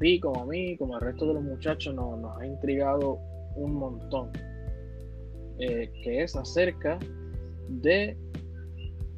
ti 0.00 0.18
como 0.18 0.42
a 0.42 0.46
mí, 0.46 0.76
como 0.76 0.96
al 0.96 1.00
resto 1.00 1.26
de 1.26 1.34
los 1.34 1.44
muchachos 1.44 1.94
nos, 1.94 2.24
ha 2.38 2.46
intrigado 2.46 3.18
un 3.56 3.74
montón. 3.74 4.30
Eh, 5.58 5.90
que 6.04 6.22
es 6.22 6.36
acerca 6.36 6.98
de 7.68 8.16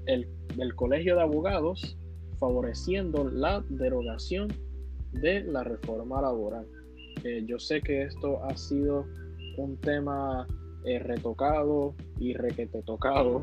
el, 0.07 0.29
del 0.57 0.75
colegio 0.77 1.17
de 1.17 1.23
abogados 1.23 1.97
favoreciendo 2.39 3.29
la 3.29 3.65
derogación 3.69 4.49
de 5.13 5.43
la 5.43 5.65
reforma 5.65 6.23
laboral. 6.23 6.67
Eh, 7.25 7.43
yo 7.47 7.59
sé 7.59 7.81
que 7.81 8.03
esto 8.03 8.43
ha 8.45 8.57
sido 8.57 9.07
un 9.57 9.77
tema 9.81 10.47
eh, 10.85 10.99
retocado 11.01 11.95
y 12.19 12.35
requete 12.35 12.83
tocado, 12.83 13.43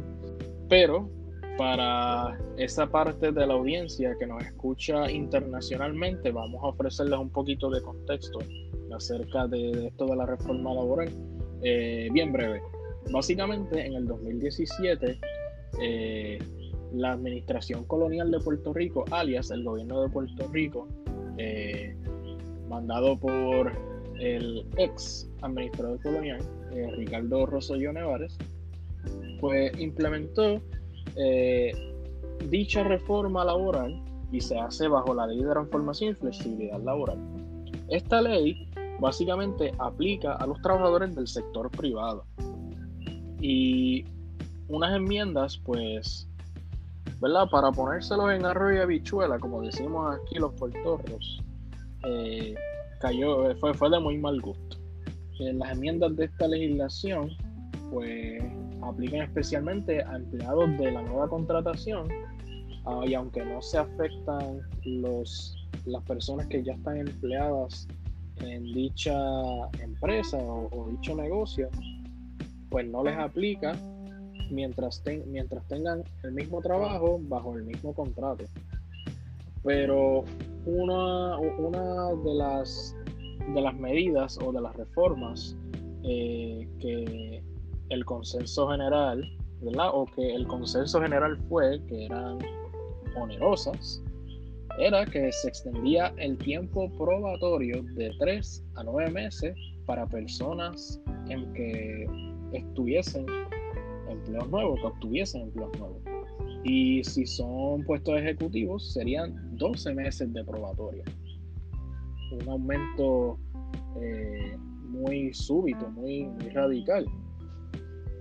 pero 0.69 1.09
para 1.57 2.37
esa 2.57 2.87
parte 2.87 3.31
de 3.31 3.47
la 3.47 3.53
audiencia 3.53 4.15
que 4.19 4.27
nos 4.27 4.43
escucha 4.43 5.09
internacionalmente, 5.09 6.31
vamos 6.31 6.63
a 6.63 6.67
ofrecerles 6.67 7.19
un 7.19 7.29
poquito 7.29 7.69
de 7.69 7.81
contexto 7.81 8.39
acerca 8.93 9.47
de, 9.47 9.87
esto 9.87 10.05
de 10.05 10.15
la 10.15 10.25
reforma 10.25 10.73
laboral. 10.73 11.09
Eh, 11.61 12.09
bien 12.11 12.31
breve. 12.31 12.61
Básicamente, 13.11 13.85
en 13.85 13.93
el 13.93 14.07
2017, 14.07 15.19
eh, 15.81 16.39
la 16.93 17.13
Administración 17.13 17.85
Colonial 17.85 18.31
de 18.31 18.39
Puerto 18.39 18.73
Rico, 18.73 19.05
alias 19.11 19.51
el 19.51 19.63
gobierno 19.63 20.01
de 20.01 20.09
Puerto 20.09 20.47
Rico, 20.51 20.87
eh, 21.37 21.95
mandado 22.69 23.17
por 23.17 23.71
el 24.19 24.65
ex 24.77 25.29
administrador 25.41 26.01
colonial, 26.01 26.39
Ricardo 26.97 27.45
Rosselló 27.45 27.93
Nevares, 27.93 28.37
pues 29.39 29.77
implementó 29.79 30.61
eh, 31.15 31.71
dicha 32.49 32.83
reforma 32.83 33.43
laboral 33.45 34.01
y 34.31 34.41
se 34.41 34.57
hace 34.57 34.87
bajo 34.87 35.13
la 35.13 35.27
ley 35.27 35.41
de 35.41 35.49
transformación 35.49 36.11
y 36.11 36.13
flexibilidad 36.15 36.81
laboral. 36.81 37.19
Esta 37.89 38.21
ley 38.21 38.67
básicamente 38.99 39.71
aplica 39.79 40.33
a 40.33 40.47
los 40.47 40.61
trabajadores 40.61 41.15
del 41.15 41.27
sector 41.27 41.69
privado. 41.71 42.25
Y 43.41 44.05
unas 44.67 44.95
enmiendas, 44.95 45.57
pues, 45.57 46.27
¿verdad? 47.21 47.47
Para 47.49 47.71
ponérselos 47.71 48.31
en 48.31 48.45
arroyo 48.45 48.79
y 48.79 48.81
habichuela, 48.81 49.39
como 49.39 49.61
decimos 49.61 50.15
aquí 50.15 50.39
los 50.39 50.53
puertorros, 50.53 51.43
eh, 52.07 52.55
cayó, 52.99 53.55
fue, 53.57 53.73
fue 53.73 53.89
de 53.89 53.99
muy 53.99 54.17
mal 54.17 54.41
gusto. 54.41 54.77
Eh, 55.39 55.53
las 55.53 55.71
enmiendas 55.73 56.15
de 56.15 56.25
esta 56.25 56.47
legislación, 56.47 57.29
pues, 57.91 58.41
aplican 58.89 59.21
especialmente 59.21 60.03
a 60.03 60.15
empleados 60.15 60.77
de 60.77 60.91
la 60.91 61.01
nueva 61.01 61.27
contratación 61.27 62.07
ah, 62.85 63.01
y 63.05 63.13
aunque 63.13 63.43
no 63.43 63.61
se 63.61 63.77
afectan 63.77 64.61
los, 64.83 65.55
las 65.85 66.03
personas 66.03 66.47
que 66.47 66.63
ya 66.63 66.73
están 66.73 66.97
empleadas 66.97 67.87
en 68.37 68.63
dicha 68.73 69.15
empresa 69.81 70.37
o, 70.37 70.89
dicho 70.91 71.15
negocio, 71.15 71.69
pues 72.69 72.87
no 72.87 73.03
les 73.03 73.17
aplica 73.17 73.73
mientras, 74.51 75.01
mientras 75.27 75.65
tengan 75.67 76.03
el 76.23 76.33
mismo 76.33 76.61
trabajo 76.61 77.19
bajo 77.23 77.55
el 77.55 77.63
mismo 77.63 77.93
contrato. 77.93 78.45
Pero 79.63 80.25
una, 80.65 81.37
una 81.39 82.13
de, 82.23 82.33
las, 82.35 82.95
de 83.53 83.61
las 83.61 83.75
medidas 83.75 84.37
o 84.39 84.51
de 84.51 84.61
las 84.61 84.75
reformas 84.75 85.55
eh, 86.03 86.67
que 86.79 87.41
el 87.89 88.05
consenso 88.05 88.69
general, 88.69 89.23
¿verdad? 89.61 89.89
O 89.93 90.05
que 90.05 90.33
el 90.33 90.47
consenso 90.47 91.01
general 91.01 91.37
fue 91.49 91.81
que 91.87 92.05
eran 92.05 92.39
onerosas, 93.15 94.01
era 94.77 95.05
que 95.05 95.31
se 95.31 95.47
extendía 95.47 96.13
el 96.17 96.37
tiempo 96.37 96.91
probatorio 96.97 97.83
de 97.95 98.11
3 98.19 98.63
a 98.75 98.83
9 98.83 99.11
meses 99.11 99.55
para 99.85 100.05
personas 100.05 100.99
en 101.29 101.51
que 101.53 102.07
estuviesen 102.53 103.25
empleos 104.09 104.49
nuevos, 104.49 104.79
que 104.79 104.87
obtuviesen 104.87 105.41
empleos 105.43 105.71
nuevos. 105.79 106.01
Y 106.63 107.03
si 107.03 107.25
son 107.25 107.83
puestos 107.83 108.17
ejecutivos, 108.17 108.91
serían 108.91 109.55
12 109.57 109.93
meses 109.93 110.33
de 110.33 110.43
probatorio. 110.43 111.03
un 112.31 112.49
aumento 112.49 113.37
eh, 114.01 114.57
muy 114.89 115.33
súbito, 115.33 115.89
muy, 115.91 116.27
radical. 116.53 117.05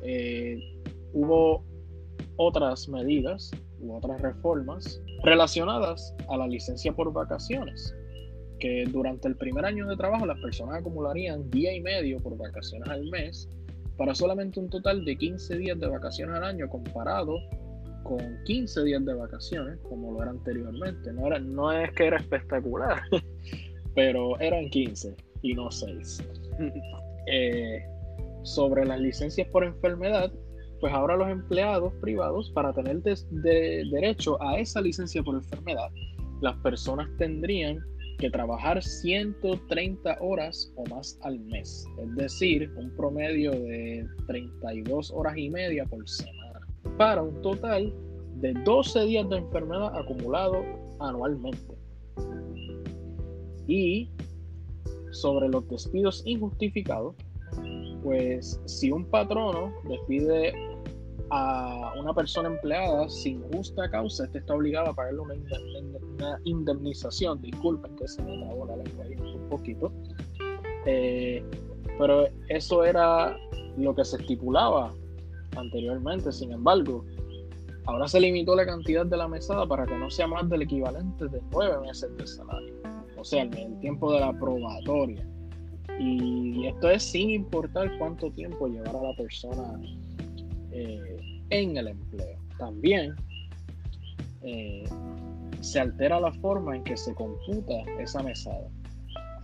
Eh, 0.05 0.59
hubo 1.13 1.65
otras 2.37 2.89
medidas 2.89 3.51
u 3.81 3.95
otras 3.95 4.21
reformas 4.21 5.01
relacionadas 5.23 6.15
a 6.29 6.37
la 6.37 6.47
licencia 6.47 6.93
por 6.93 7.13
vacaciones, 7.13 7.95
que 8.61 8.85
durante 8.91 9.29
el 9.29 9.37
primer 9.37 9.65
año 9.65 9.87
de 9.87 9.97
trabajo 9.97 10.27
las 10.27 10.39
personas 10.41 10.81
acumularían 10.81 11.51
día 11.51 11.75
y 11.75 11.81
medio 11.81 12.21
por 12.21 12.37
vacaciones 12.37 12.89
al 12.89 13.05
mes 13.11 13.49
para 13.97 14.15
solamente 14.15 14.61
un 14.61 14.69
total 14.69 15.05
de 15.05 15.17
15 15.17 15.57
días 15.59 15.79
de 15.79 15.87
vacaciones 15.87 16.37
al 16.37 16.45
año 16.45 16.69
comparado 16.69 17.39
con 18.03 18.39
15 18.45 18.85
días 18.85 19.05
de 19.05 19.15
vacaciones, 19.15 19.79
como 19.89 20.13
lo 20.13 20.23
era 20.23 20.31
anteriormente. 20.31 21.13
No, 21.13 21.27
era, 21.27 21.39
no 21.39 21.73
es 21.73 21.91
que 21.93 22.07
era 22.07 22.19
espectacular, 22.19 23.01
pero 23.95 24.39
eran 24.41 24.69
15 24.69 25.15
y 25.43 25.55
no 25.55 25.71
6. 25.71 26.23
Eh, 27.27 27.83
sobre 28.45 28.85
las 28.85 29.01
licencias 29.01 29.49
por 29.49 29.65
enfermedad, 29.65 30.33
pues 30.81 30.93
ahora 30.93 31.17
los 31.17 31.29
empleados 31.29 31.93
privados, 32.01 32.51
para 32.55 32.73
tener 32.73 33.03
de, 33.03 33.85
derecho 33.91 34.41
a 34.43 34.59
esa 34.59 34.81
licencia 34.81 35.23
por 35.23 35.35
enfermedad, 35.35 35.89
las 36.41 36.57
personas 36.59 37.09
tendrían 37.19 37.79
que 38.19 38.31
trabajar 38.31 38.83
130 38.83 40.19
horas 40.21 40.73
o 40.77 40.85
más 40.95 41.19
al 41.23 41.41
mes, 41.41 41.87
es 41.99 42.15
decir, 42.17 42.71
un 42.77 42.95
promedio 42.97 43.51
de 43.51 44.07
32 44.27 45.11
horas 45.11 45.37
y 45.37 45.51
media 45.51 45.85
por 45.87 46.09
semana, 46.09 46.61
para 46.97 47.23
un 47.23 47.41
total 47.43 47.93
de 48.37 48.53
12 48.65 49.05
días 49.07 49.29
de 49.31 49.39
enfermedad 49.39 49.97
acumulado 49.99 50.63
anualmente. 51.01 51.75
Y 53.67 54.11
sobre 55.13 55.49
los 55.49 55.67
despidos 55.69 56.23
injustificados, 56.27 57.15
pues 58.05 58.61
si 58.67 58.93
un 58.93 59.07
patrono 59.07 59.73
despide 59.89 60.53
a 61.31 61.95
una 61.99 62.13
persona 62.13 62.51
empleada 62.51 63.09
sin 63.09 63.43
justa 63.51 63.91
causa, 63.91 64.27
este 64.27 64.39
está 64.39 64.55
obligado 64.55 64.91
a 64.91 64.95
pagarle 64.95 65.21
una, 65.21 66.39
indemnización. 66.45 67.41
Disculpen 67.41 67.97
que 67.97 68.07
se 68.07 68.23
me 68.23 68.37
trabó 68.45 68.67
la 68.67 68.77
lengua 68.77 69.07
un 69.35 69.49
poquito. 69.49 69.91
Eh, 70.85 71.43
pero 71.99 72.29
eso 72.49 72.85
era 72.85 73.37
lo 73.79 73.95
que 73.95 74.05
se 74.05 74.19
estipulaba 74.19 74.93
anteriormente. 75.57 76.31
Sin 76.31 76.53
embargo, 76.53 77.07
ahora 77.87 78.07
se 78.07 78.21
limitó 78.21 78.55
la 78.55 78.67
cantidad 78.67 79.07
de 79.07 79.17
la 79.17 79.29
mesada 79.29 79.67
para 79.67 79.87
que 79.87 79.97
no 79.97 80.11
sea 80.11 80.27
más 80.27 80.47
del 80.51 80.63
equivalente 80.63 81.27
de 81.27 81.41
nueve 81.53 81.81
meses 81.81 82.15
de 82.19 82.27
salario. 82.27 82.75
O 83.17 83.25
sea, 83.25 83.45
el 83.45 83.79
tiempo 83.81 84.13
de 84.13 84.21
la 84.21 84.39
probatoria. 84.39 85.27
Y 85.99 86.67
esto 86.67 86.91
es 86.91 87.03
sin 87.03 87.31
importar 87.31 87.91
cuánto 87.99 88.31
tiempo 88.31 88.67
llevará 88.67 89.01
la 89.01 89.15
persona 89.17 89.81
eh, 90.73 91.41
en 91.51 91.77
el 91.77 91.89
empleo. 91.89 92.39
También 92.59 93.15
eh, 94.43 94.85
se 95.61 95.81
altera 95.81 96.21
la 96.21 96.33
forma 96.33 96.77
en 96.77 96.85
que 96.85 96.97
se 96.97 97.15
computa 97.15 97.75
esa 97.99 98.23
mesada. 98.23 98.69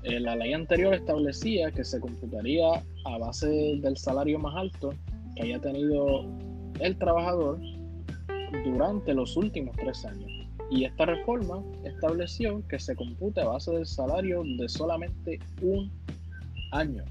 Eh, 0.03 0.19
la 0.19 0.35
ley 0.35 0.53
anterior 0.53 0.95
establecía 0.95 1.71
que 1.71 1.85
se 1.85 2.01
computaría 2.01 2.83
a 3.05 3.19
base 3.19 3.49
del 3.81 3.97
salario 3.97 4.39
más 4.39 4.57
alto 4.57 4.95
que 5.37 5.43
haya 5.43 5.61
tenido 5.61 6.25
el 6.81 6.97
trabajador 6.97 7.59
durante 8.65 9.15
los 9.15 9.37
últimos 9.37 9.77
tres 9.77 10.05
años. 10.05 10.31
Y 10.71 10.85
esta 10.85 11.07
reforma 11.07 11.63
estableció 11.85 12.67
que 12.69 12.79
se 12.79 12.95
compute 12.95 13.41
a 13.41 13.49
base 13.49 13.73
del 13.73 13.87
salario 13.87 14.43
de 14.45 14.69
solamente 14.69 15.39
un 15.63 15.91
año. 16.73 17.05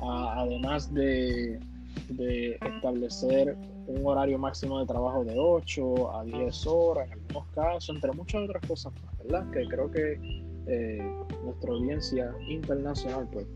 además 0.00 0.92
de 0.92 1.60
de 2.08 2.58
establecer 2.64 3.56
un 3.86 4.06
horario 4.06 4.38
máximo 4.38 4.80
de 4.80 4.86
trabajo 4.86 5.24
de 5.24 5.34
8 5.38 6.16
a 6.16 6.24
10 6.24 6.66
horas 6.66 7.06
en 7.06 7.12
algunos 7.12 7.46
casos, 7.54 7.94
entre 7.94 8.12
muchas 8.12 8.42
otras 8.42 8.66
cosas 8.66 8.92
más, 9.04 9.18
¿verdad? 9.18 9.50
Que 9.50 9.66
creo 9.66 9.90
que 9.90 10.20
eh, 10.66 11.12
nuestra 11.44 11.72
audiencia 11.72 12.34
internacional 12.48 13.28
pues 13.32 13.46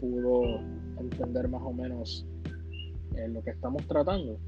pudo 0.00 0.60
entender 0.98 1.48
más 1.48 1.62
o 1.62 1.72
menos 1.72 2.26
eh, 3.16 3.28
lo 3.28 3.42
que 3.42 3.50
estamos 3.50 3.86
tratando. 3.86 4.38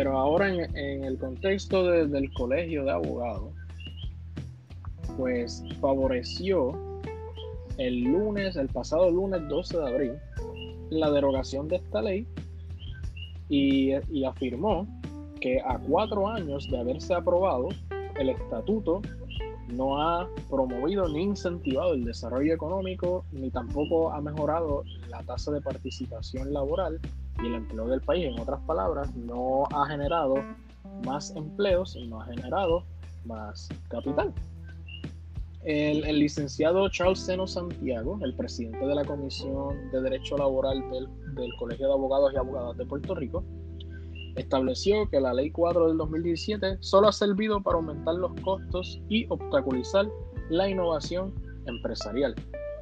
Pero 0.00 0.16
ahora 0.16 0.48
en, 0.48 1.04
el 1.04 1.18
contexto 1.18 1.84
del 1.84 2.32
colegio 2.32 2.84
de 2.84 2.90
abogados, 2.90 3.52
pues 5.18 5.62
favoreció 5.78 6.72
el 7.76 8.04
lunes, 8.04 8.56
el 8.56 8.68
pasado 8.68 9.10
lunes 9.10 9.46
12 9.46 9.76
de 9.76 9.86
abril, 9.86 10.12
la 10.88 11.10
derogación 11.10 11.68
de 11.68 11.76
esta 11.76 12.00
ley 12.00 12.26
y, 13.50 13.92
afirmó 14.24 14.88
que 15.38 15.60
a 15.60 15.78
cuatro 15.78 16.28
años 16.28 16.66
de 16.70 16.78
haberse 16.78 17.12
aprobado, 17.12 17.68
el 18.18 18.30
estatuto 18.30 19.02
no 19.68 20.00
ha 20.00 20.30
promovido 20.48 21.10
ni 21.10 21.24
incentivado 21.24 21.92
el 21.92 22.06
desarrollo 22.06 22.54
económico, 22.54 23.26
ni 23.32 23.50
tampoco 23.50 24.10
ha 24.12 24.22
mejorado 24.22 24.82
la 25.10 25.22
tasa 25.24 25.52
de 25.52 25.60
participación 25.60 26.54
laboral 26.54 26.98
y 27.42 27.46
el 27.46 27.54
empleo 27.54 27.86
del 27.88 28.00
país. 28.00 28.26
En 28.26 28.40
otras 28.40 28.60
palabras, 28.62 29.14
no 29.14 29.64
ha 29.74 29.86
generado 29.86 30.36
más 31.04 31.34
empleos 31.36 31.96
y 31.96 32.06
no 32.06 32.20
ha 32.20 32.26
generado 32.26 32.84
más 33.24 33.68
capital. 33.88 34.32
El, 35.62 36.18
licenciado 36.18 36.88
Charles 36.88 37.20
Seno 37.20 37.46
Santiago, 37.46 38.18
el 38.22 38.34
presidente 38.34 38.86
de 38.86 38.94
la 38.94 39.04
Comisión 39.04 39.90
de 39.90 40.00
Derecho 40.00 40.38
Laboral 40.38 40.82
del, 41.34 41.50
Colegio 41.58 41.86
de 41.86 41.92
Abogados 41.92 42.32
y 42.32 42.38
Abogadas 42.38 42.78
de 42.78 42.86
Puerto 42.86 43.14
Rico, 43.14 43.44
estableció 44.36 45.08
que 45.10 45.20
la 45.20 45.34
Ley 45.34 45.50
4 45.50 45.88
del 45.88 45.98
2017 45.98 46.78
solo 46.80 47.08
ha 47.08 47.12
servido 47.12 47.62
para 47.62 47.76
aumentar 47.76 48.14
los 48.14 48.32
costos 48.40 49.02
y 49.10 49.26
obstaculizar 49.28 50.08
la 50.48 50.68
innovación 50.68 51.34
empresarial. 51.66 52.34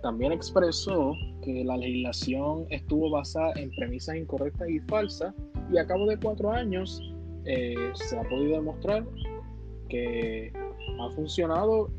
También 0.03 0.31
expresó 0.31 1.15
que 1.55 1.65
la 1.65 1.77
legislación 1.77 2.67
estuvo 2.71 3.11
basada 3.11 3.53
en 3.57 3.71
premisas 3.71 4.17
incorrectas 4.17 4.69
y 4.69 4.81
falsas 4.81 5.35
y 5.73 5.79
a 5.79 5.87
cabo 5.87 6.07
de 6.07 6.19
cuatro 6.19 6.51
años 6.51 7.01
eh, 7.45 7.75
se 7.95 8.19
ha 8.19 8.23
podido 8.29 8.57
demostrar 8.57 9.05
que 9.89 10.53
ha 11.01 11.11
funcionado 11.11 11.91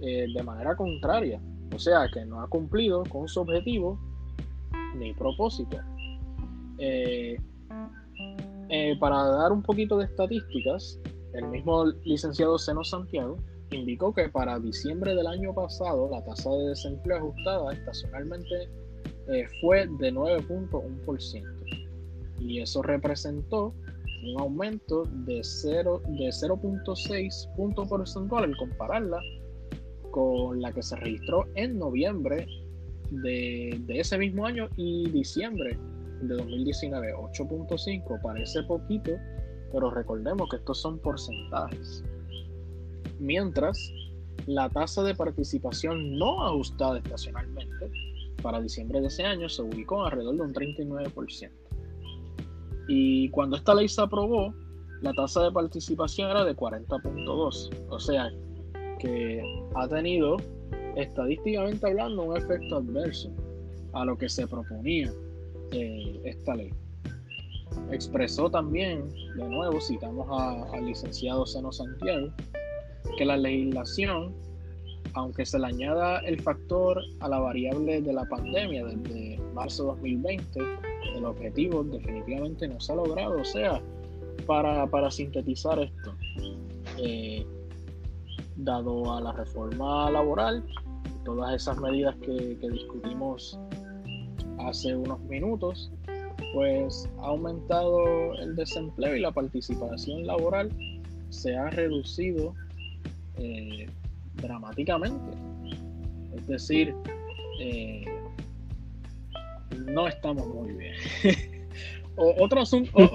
eh, 0.00 0.26
de 0.32 0.42
manera 0.42 0.76
contraria, 0.76 1.40
o 1.74 1.78
sea 1.78 2.08
que 2.12 2.24
no 2.24 2.40
ha 2.40 2.48
cumplido 2.48 3.04
con 3.04 3.28
su 3.28 3.40
objetivo 3.40 3.98
ni 4.96 5.12
propósito. 5.14 5.78
Eh, 6.78 7.36
eh, 8.70 8.96
para 9.00 9.24
dar 9.24 9.52
un 9.52 9.62
poquito 9.62 9.98
de 9.98 10.04
estadísticas, 10.04 11.00
el 11.32 11.48
mismo 11.48 11.86
licenciado 12.04 12.58
Seno 12.58 12.84
Santiago 12.84 13.36
indicó 13.70 14.14
que 14.14 14.28
para 14.28 14.58
diciembre 14.58 15.14
del 15.14 15.26
año 15.26 15.54
pasado 15.54 16.08
la 16.10 16.24
tasa 16.24 16.50
de 16.50 16.68
desempleo 16.68 17.18
ajustada 17.18 17.72
estacionalmente 17.72 18.68
fue 19.60 19.86
de 19.86 20.12
9.1% 20.12 21.88
y 22.40 22.60
eso 22.60 22.82
representó 22.82 23.74
un 24.24 24.40
aumento 24.40 25.04
de 25.26 25.40
0.6 25.40 26.00
de 26.18 26.28
0.6 26.28 27.56
puntos 27.56 27.88
porcentual 27.88 28.44
al 28.44 28.56
compararla 28.56 29.20
con 30.10 30.60
la 30.60 30.72
que 30.72 30.82
se 30.82 30.96
registró 30.96 31.46
en 31.54 31.78
noviembre 31.78 32.46
de, 33.10 33.80
ese 33.88 34.18
mismo 34.18 34.46
año 34.46 34.68
y 34.76 35.08
diciembre 35.10 35.78
de 36.22 36.34
2019. 36.34 37.14
8.5 37.14 38.22
parece 38.22 38.62
poquito, 38.64 39.12
pero 39.72 39.90
recordemos 39.90 40.48
que 40.48 40.56
estos 40.56 40.80
son 40.80 40.98
porcentajes. 40.98 42.02
Mientras, 43.20 43.92
la 44.46 44.68
tasa 44.68 45.02
de 45.02 45.14
participación 45.14 46.18
no 46.18 46.46
ajustada 46.46 46.98
estacionalmente 46.98 47.90
para 48.42 48.60
diciembre 48.60 49.00
de 49.00 49.08
ese 49.08 49.24
año 49.24 49.48
se 49.48 49.62
ubicó 49.62 50.04
alrededor 50.04 50.36
de 50.36 50.42
un 50.42 50.54
39%. 50.54 51.50
Y 52.88 53.28
cuando 53.30 53.56
esta 53.56 53.74
ley 53.74 53.88
se 53.88 54.00
aprobó, 54.00 54.54
la 55.02 55.12
tasa 55.12 55.42
de 55.42 55.52
participación 55.52 56.30
era 56.30 56.44
de 56.44 56.56
40.2, 56.56 57.70
o 57.88 58.00
sea, 58.00 58.32
que 58.98 59.42
ha 59.74 59.88
tenido 59.88 60.36
estadísticamente 60.96 61.86
hablando 61.86 62.24
un 62.24 62.36
efecto 62.36 62.76
adverso 62.76 63.30
a 63.92 64.04
lo 64.04 64.16
que 64.18 64.28
se 64.28 64.46
proponía 64.46 65.12
eh, 65.72 66.20
esta 66.24 66.56
ley. 66.56 66.72
Expresó 67.90 68.50
también, 68.50 69.08
de 69.36 69.48
nuevo, 69.48 69.80
citamos 69.80 70.26
al 70.72 70.86
licenciado 70.86 71.46
Seno 71.46 71.70
Santiago, 71.70 72.28
que 73.16 73.24
la 73.24 73.36
legislación, 73.36 74.34
aunque 75.14 75.44
se 75.46 75.58
le 75.58 75.66
añada 75.66 76.18
el 76.20 76.40
factor 76.40 77.00
a 77.20 77.28
la 77.28 77.38
variable 77.38 78.00
de 78.00 78.12
la 78.12 78.24
pandemia 78.24 78.84
desde 78.84 79.38
marzo 79.54 79.84
de 79.84 79.88
2020 79.88 80.60
el 81.18 81.24
objetivo 81.24 81.84
definitivamente 81.84 82.68
no 82.68 82.80
se 82.80 82.92
ha 82.92 82.96
logrado. 82.96 83.40
O 83.40 83.44
sea, 83.44 83.80
para, 84.46 84.86
para 84.86 85.10
sintetizar 85.10 85.78
esto, 85.78 86.14
eh, 86.98 87.46
dado 88.56 89.12
a 89.14 89.20
la 89.20 89.32
reforma 89.32 90.10
laboral, 90.10 90.64
todas 91.24 91.54
esas 91.54 91.78
medidas 91.80 92.16
que, 92.16 92.56
discutimos 92.70 93.58
hace 94.58 94.96
unos 94.96 95.20
minutos, 95.20 95.90
pues 96.54 97.08
ha 97.20 97.26
aumentado 97.26 98.34
el 98.34 98.56
desempleo 98.56 99.16
y 99.16 99.20
la 99.20 99.32
participación 99.32 100.26
laboral 100.26 100.70
se 101.28 101.54
ha 101.54 101.68
reducido 101.70 102.54
eh, 103.36 103.86
dramáticamente. 104.40 105.36
Es 106.36 106.46
decir, 106.46 106.94
eh, 107.60 108.04
no 109.86 110.08
estamos 110.08 110.46
muy 110.48 110.72
bien. 110.72 110.94
otro, 112.16 112.60
asunto, 112.60 112.90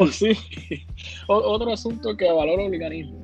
otro 1.27 1.71
asunto 1.71 2.15
que 2.15 2.31
valora 2.31 2.63
el 2.63 2.73
organismo 2.73 3.21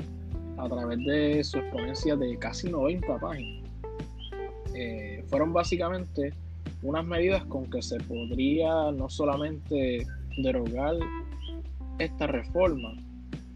a 0.58 0.68
través 0.68 1.00
de 1.06 1.44
su 1.44 1.58
exponencia 1.58 2.16
de 2.16 2.38
casi 2.38 2.70
90 2.70 3.20
páginas 3.20 3.70
eh, 4.76 5.24
fueron 5.28 5.54
básicamente 5.54 6.34
unas 6.84 7.06
medidas 7.06 7.44
con 7.46 7.70
que 7.70 7.82
se 7.82 7.98
podría 8.02 8.92
no 8.92 9.10
solamente 9.10 10.06
derogar 10.38 10.96
esta 11.98 12.28
reforma, 12.28 12.94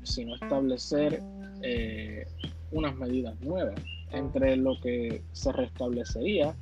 sino 0.03 0.35
establecer 0.35 1.21
eh, 1.61 2.25
unas 2.71 2.95
medidas 2.97 3.39
nuevas. 3.41 3.79
Entre 4.13 4.55
lo 4.55 4.79
que 4.81 5.21
se 5.31 5.51
restablecería 5.51 6.55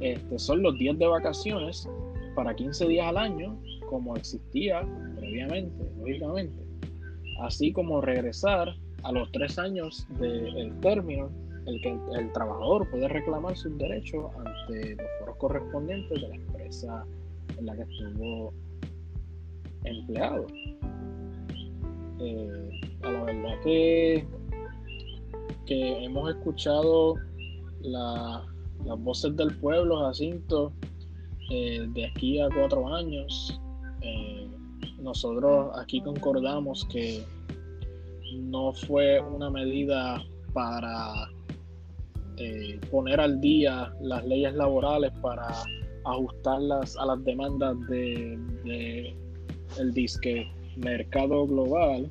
este, 0.00 0.38
son 0.38 0.62
los 0.62 0.78
días 0.78 0.98
de 0.98 1.06
vacaciones 1.06 1.88
para 2.34 2.54
15 2.54 2.86
días 2.86 3.06
al 3.06 3.16
año, 3.18 3.58
como 3.88 4.16
existía 4.16 4.86
previamente, 5.16 5.84
lógicamente, 5.98 6.62
así 7.40 7.72
como 7.72 8.00
regresar 8.00 8.74
a 9.02 9.12
los 9.12 9.30
tres 9.32 9.58
años 9.58 10.06
del 10.18 10.72
término 10.80 11.28
el 11.66 11.80
que 11.80 11.96
el, 12.18 12.32
trabajador 12.32 12.90
puede 12.90 13.08
reclamar 13.08 13.56
sus 13.56 13.76
derechos 13.78 14.24
ante 14.36 14.96
los 14.96 15.06
foros 15.20 15.36
correspondientes 15.36 16.20
de 16.20 16.28
la 16.28 16.34
empresa 16.34 17.04
en 17.58 17.66
la 17.66 17.76
que 17.76 17.82
estuvo 17.82 18.52
empleado. 19.84 20.46
Eh, 22.20 22.80
a 23.02 23.10
la 23.10 23.24
verdad 23.24 23.60
que, 23.62 24.24
que 25.66 26.04
hemos 26.04 26.30
escuchado 26.30 27.16
las 27.82 28.42
voces 28.98 29.36
del 29.36 29.56
pueblo, 29.58 30.00
Jacinto, 30.00 30.72
eh, 31.50 31.86
de 31.90 32.06
aquí 32.06 32.40
a 32.40 32.48
cuatro 32.48 32.88
años. 32.94 33.60
Eh, 34.00 34.48
nosotros 35.00 35.70
aquí 35.78 36.00
concordamos 36.00 36.86
que 36.86 37.24
no 38.34 38.72
fue 38.72 39.20
una 39.20 39.50
medida 39.50 40.22
para 40.52 41.28
eh, 42.36 42.80
poner 42.90 43.20
al 43.20 43.40
día 43.40 43.92
las 44.00 44.24
leyes 44.26 44.54
laborales 44.54 45.12
para 45.20 45.48
ajustarlas 46.04 46.96
a 46.96 47.06
las 47.06 47.24
demandas 47.24 47.76
de, 47.88 49.14
el 49.78 49.92
disque 49.92 50.50
mercado 50.76 51.46
global, 51.46 52.10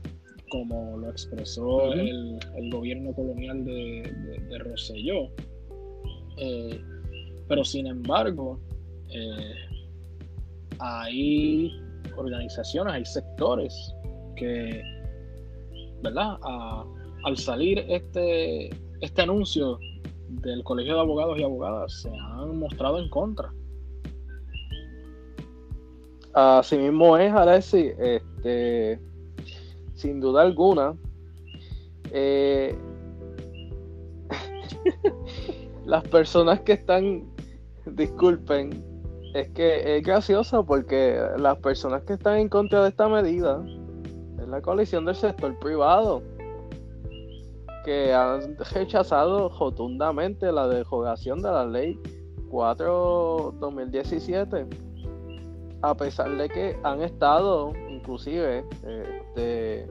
como 0.52 0.98
lo 0.98 1.10
expresó 1.10 1.94
el, 1.94 2.38
gobierno 2.72 3.14
colonial 3.14 3.64
de, 3.64 4.14
de, 4.50 4.60
Rosselló. 4.60 5.30
Eh, 6.38 6.80
pero 7.48 7.64
sin 7.64 7.88
embargo, 7.88 8.60
eh, 9.10 9.56
hay 10.80 11.72
organizaciones, 12.18 12.94
hay 12.94 13.06
sectores 13.06 13.74
que 14.36 14.82
¿verdad? 16.04 16.38
al 17.24 17.38
salir 17.38 17.86
este, 17.88 18.70
este 19.00 19.22
anuncio 19.22 19.80
del 20.28 20.64
Colegio 20.66 20.96
de 20.96 21.00
Abogados 21.00 21.40
y 21.40 21.44
Abogadas, 21.44 22.02
se 22.02 22.10
han 22.10 22.60
mostrado 22.60 23.00
en 23.00 23.10
contra. 23.10 23.54
Así 26.34 26.78
mismo 26.78 27.18
es, 27.18 27.32
Alessi, 27.32 27.92
este, 27.98 29.00
sin 30.02 30.20
duda 30.20 30.42
alguna, 30.42 30.96
eh, 32.12 32.76
las 35.86 36.04
personas 36.08 36.62
que 36.62 36.74
están, 36.74 37.32
disculpen, 37.86 38.84
es 39.36 39.50
que 39.50 39.98
es 39.98 40.04
gracioso 40.04 40.66
porque 40.66 41.22
las 41.38 41.60
personas 41.60 42.02
que 42.04 42.14
están 42.14 42.38
en 42.38 42.50
contra 42.50 42.82
de 42.82 42.90
esta 42.90 43.08
medida 43.08 43.64
la 44.52 44.62
coalición 44.62 45.06
del 45.06 45.16
sector 45.16 45.58
privado 45.60 46.22
que 47.86 48.14
han 48.14 48.58
rechazado 48.74 49.48
rotundamente 49.58 50.52
la 50.52 50.68
derogación 50.68 51.42
de 51.42 51.50
la 51.50 51.66
ley 51.66 51.98
4-2017 52.50 54.68
a 55.82 55.96
pesar 55.96 56.36
de 56.36 56.50
que 56.50 56.78
han 56.84 57.02
estado 57.02 57.72
inclusive 58.12 58.66
este, 58.84 59.88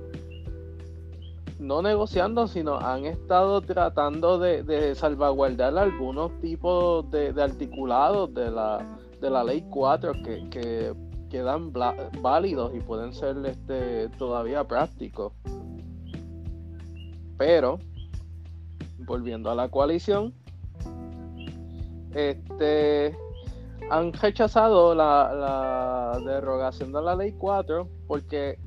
no 1.59 1.81
negociando 1.81 2.47
sino 2.49 2.79
han 2.79 3.07
estado 3.07 3.63
tratando 3.63 4.39
de, 4.39 4.95
salvaguardar 4.95 5.79
algunos 5.79 6.39
tipos 6.41 7.11
de, 7.11 7.29
articulados 7.41 8.35
de 8.35 8.51
la, 8.51 8.99
de 9.23 9.31
la 9.31 9.43
ley 9.43 9.65
4 9.71 10.13
que, 10.23 10.51
que 10.51 10.95
quedan 11.31 11.73
válidos 12.21 12.73
y 12.75 12.81
pueden 12.81 13.15
ser 13.15 13.37
este, 13.47 14.09
todavía 14.19 14.65
prácticos. 14.65 15.33
Pero, 17.39 17.79
volviendo 18.99 19.51
a 19.51 19.55
la 19.55 19.69
coalición, 19.71 20.35
este, 22.15 23.17
han 23.89 24.13
rechazado 24.13 24.95
la, 24.95 25.33
la 25.33 26.21
derogación 26.25 26.93
de 26.93 27.03
la 27.03 27.17
ley 27.17 27.33
4 27.33 27.89
porque 28.07 28.59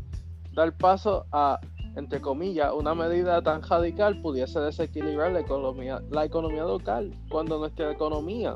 dar 0.54 0.76
paso 0.78 1.26
a, 1.32 1.60
entre 1.96 2.22
comillas, 2.22 2.74
una 2.74 2.96
medida 2.96 3.42
tan 3.42 3.62
radical 3.62 4.22
pudiese 4.22 4.60
desequilibrar 4.60 5.32
la 5.32 5.42
economía, 5.42 6.02
la 6.10 6.26
economía 6.26 6.64
local, 6.64 7.12
cuando 7.30 7.60
nuestra 7.60 7.92
economía 7.92 8.56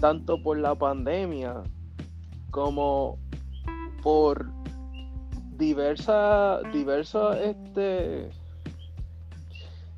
tanto 0.00 0.42
por 0.42 0.58
la 0.58 0.74
pandemia 0.74 1.62
como 2.50 3.18
por 4.02 4.50
diversa, 5.56 6.60
diversos 6.72 7.36
este 7.36 8.30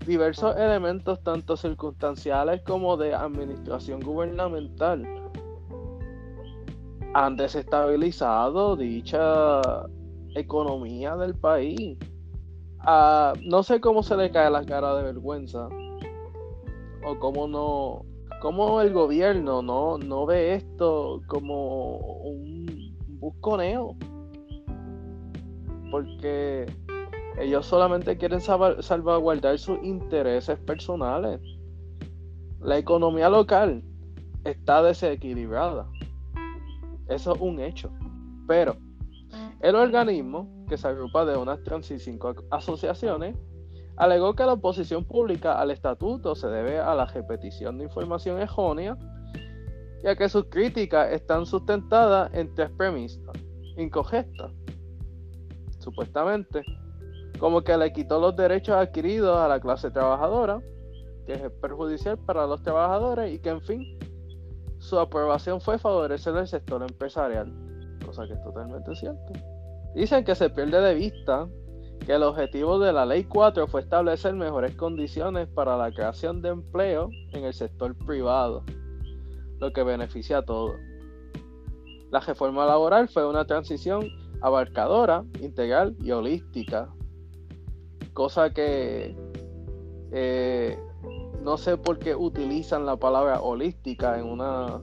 diversos 0.07 0.57
elementos 0.57 1.23
tanto 1.23 1.57
circunstanciales 1.57 2.63
como 2.63 2.97
de 2.97 3.15
administración 3.15 4.01
gubernamental 4.01 5.07
han 7.15 7.37
desestabilizado 7.37 8.77
dicha 8.77 9.61
economía 10.35 11.17
del 11.17 11.35
país. 11.35 11.97
Ah, 12.81 13.33
no 13.43 13.63
sé 13.63 13.81
cómo 13.81 14.03
se 14.03 14.17
le 14.17 14.31
cae 14.31 14.51
la 14.51 14.65
cara 14.65 14.97
de 14.97 15.05
vergüenza 15.05 15.69
o 17.07 17.19
cómo 17.19 17.47
no 17.47 18.05
cómo 18.45 18.83
el 18.83 18.93
gobierno 18.93 19.63
no, 19.63 19.97
no 19.97 20.27
ve 20.27 20.57
esto 20.57 21.23
como 21.29 21.97
un 21.97 22.95
busconeo. 23.21 23.97
Porque 25.91 26.67
ellos 27.39 27.67
solamente 27.67 28.17
quieren 28.17 28.41
salvaguardar 28.41 29.59
sus 29.59 29.83
intereses 29.83 30.59
personales. 30.61 31.41
La 32.61 32.79
economía 32.79 33.29
local 33.29 33.83
está 34.45 34.83
desequilibrada. 34.83 35.89
Eso 37.09 37.35
es 37.35 37.41
un 37.41 37.61
hecho. 37.61 37.91
Pero 38.47 38.77
el 39.61 39.75
organismo, 39.75 40.65
que 40.69 40.77
se 40.77 40.89
agrupa 40.89 41.25
de 41.25 41.37
unas 41.37 41.63
35 41.63 42.35
asociaciones, 42.51 43.37
alegó 43.97 44.35
que 44.35 44.45
la 44.45 44.55
oposición 44.55 45.05
pública 45.05 45.61
al 45.61 45.71
estatuto 45.71 46.35
se 46.35 46.49
debe 46.49 46.79
a 46.79 46.95
la 46.95 47.07
repetición 47.07 47.79
de 47.79 47.85
información 47.85 48.41
errónea 48.41 48.97
ya 50.05 50.15
que 50.15 50.29
sus 50.29 50.45
críticas 50.51 51.11
están 51.13 51.47
sustentadas 51.47 52.31
en 52.35 52.55
tres 52.55 52.71
premisas 52.77 53.23
incorrectas, 53.79 54.53
supuestamente, 55.79 56.63
como 57.45 57.63
que 57.63 57.77
le 57.77 57.93
quitó 57.93 58.19
los 58.19 58.35
derechos 58.35 58.75
adquiridos 58.75 59.37
a 59.37 59.47
la 59.47 59.61
clase 59.61 59.91
trabajadora, 59.91 60.63
que 61.27 61.35
es 61.35 61.51
perjudicial 61.61 62.17
para 62.17 62.47
los 62.47 62.63
trabajadores 62.63 63.35
y 63.35 63.39
que 63.39 63.51
en 63.51 63.61
fin, 63.61 63.99
su 64.79 64.99
aprobación 64.99 65.61
fue 65.61 65.79
favorecer 65.79 66.35
el 66.39 66.49
sector 66.49 66.81
empresarial, 66.81 67.53
cosa 68.03 68.27
que 68.27 68.33
es 68.33 68.43
totalmente 68.43 68.97
cierto. 68.97 69.35
Dicen 69.95 70.25
que 70.25 70.35
se 70.35 70.49
pierde 70.49 70.81
de 70.81 70.95
vista 70.95 71.47
que 72.07 72.15
el 72.15 72.23
objetivo 72.23 72.79
de 72.79 72.95
la 72.95 73.05
Ley 73.05 73.25
4 73.25 73.67
fue 73.67 73.83
establecer 73.83 74.33
mejores 74.33 74.75
condiciones 74.75 75.47
para 75.47 75.77
la 75.77 75.93
creación 75.93 76.41
de 76.41 76.49
empleo 76.49 77.11
en 77.35 77.45
el 77.45 77.53
sector 77.53 77.95
privado, 78.07 78.65
lo 79.59 79.71
que 79.71 79.83
beneficia 79.83 80.39
a 80.39 80.45
todos. 80.47 80.77
La 82.11 82.21
reforma 82.21 82.65
laboral 82.65 83.07
fue 83.07 83.29
una 83.29 83.45
transición 83.47 84.09
abarcadora, 84.41 85.25
integral 85.43 85.95
y 86.01 86.11
holística, 86.11 86.89
cosa 88.15 88.51
que 88.51 89.15
eh, 90.13 90.79
no 91.43 91.59
sé 91.59 91.77
por 91.77 91.99
qué 91.99 92.15
utilizan 92.15 92.87
la 92.87 92.97
palabra 92.97 93.41
holística 93.41 94.19
en 94.19 94.27
una 94.27 94.81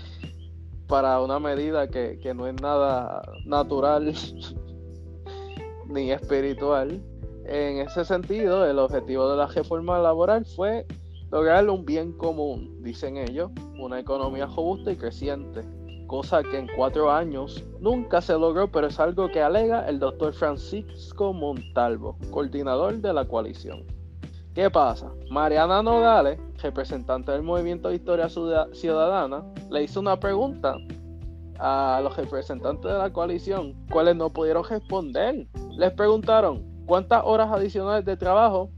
para 0.86 1.20
una 1.20 1.40
medida 1.40 1.88
que, 1.88 2.18
que 2.22 2.34
no 2.34 2.46
es 2.46 2.54
nada 2.60 3.22
natural 3.44 4.14
ni 5.88 6.12
espiritual. 6.12 7.02
En 7.46 7.78
ese 7.78 8.04
sentido, 8.04 8.66
el 8.66 8.78
objetivo 8.78 9.30
de 9.30 9.36
la 9.36 9.46
reforma 9.46 9.98
laboral 9.98 10.44
fue 10.44 10.84
lograr 11.30 11.68
un 11.68 11.84
bien 11.84 12.12
común, 12.12 12.82
dicen 12.82 13.16
ellos, 13.16 13.50
una 13.78 14.00
economía 14.00 14.46
robusta 14.46 14.92
y 14.92 14.96
creciente, 14.96 15.60
cosa 16.06 16.42
que 16.42 16.58
en 16.58 16.68
cuatro 16.76 17.10
años 17.10 17.64
nunca 17.80 18.20
se 18.20 18.32
logró, 18.32 18.70
pero 18.70 18.86
es 18.86 18.98
algo 19.00 19.28
que 19.28 19.42
alega 19.42 19.88
el 19.88 19.98
doctor 19.98 20.32
Francisco 20.32 21.32
Montalvo, 21.32 22.16
coordinador 22.30 22.96
de 22.96 23.12
la 23.12 23.24
coalición. 23.26 23.84
¿Qué 24.54 24.70
pasa? 24.70 25.12
Mariana 25.30 25.82
Nogales, 25.82 26.38
representante 26.62 27.30
del 27.32 27.42
Movimiento 27.42 27.88
de 27.88 27.96
Historia 27.96 28.28
Ciudadana, 28.28 29.44
le 29.70 29.82
hizo 29.82 30.00
una 30.00 30.18
pregunta 30.18 30.76
a 31.58 32.00
los 32.02 32.16
representantes 32.16 32.90
de 32.90 32.98
la 32.98 33.12
coalición, 33.12 33.74
cuales 33.90 34.16
no 34.16 34.30
pudieron 34.30 34.64
responder. 34.64 35.46
Les 35.72 35.92
preguntaron 35.92 36.64
cuántas 36.86 37.22
horas 37.24 37.50
adicionales 37.52 38.04
de 38.04 38.16
trabajo 38.16 38.70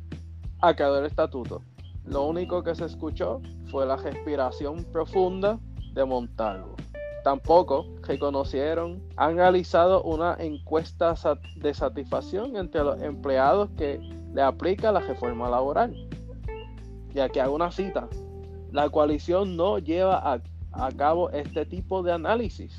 acabó 0.61 0.97
el 0.97 1.07
estatuto. 1.07 1.63
Lo 2.05 2.25
único 2.25 2.63
que 2.63 2.75
se 2.75 2.87
escuchó 2.87 3.41
fue 3.71 3.87
la 3.87 3.97
respiración 3.97 4.85
profunda 4.93 5.61
de 5.93 6.05
Montalvo. 6.05 6.75
Tampoco 7.25 7.87
reconocieron, 8.03 9.03
han 9.17 9.37
realizado 9.37 10.03
una 10.03 10.37
encuesta 10.39 11.15
de 11.57 11.75
satisfacción 11.75 12.57
entre 12.57 12.83
los 12.85 13.01
empleados 13.03 13.71
que 13.77 14.01
le 14.33 14.43
aplica 14.43 14.93
la 14.93 15.01
reforma 15.01 15.51
laboral. 15.51 15.95
Y 17.15 17.21
aquí 17.21 17.39
hago 17.39 17.55
una 17.55 17.71
cita. 17.71 18.09
La 18.73 18.89
coalición 18.89 19.57
no 19.57 19.79
lleva 19.79 20.19
a, 20.19 20.41
a 20.73 20.93
cabo 20.93 21.31
este 21.31 21.67
tipo 21.67 22.03
de 22.03 22.13
análisis, 22.13 22.77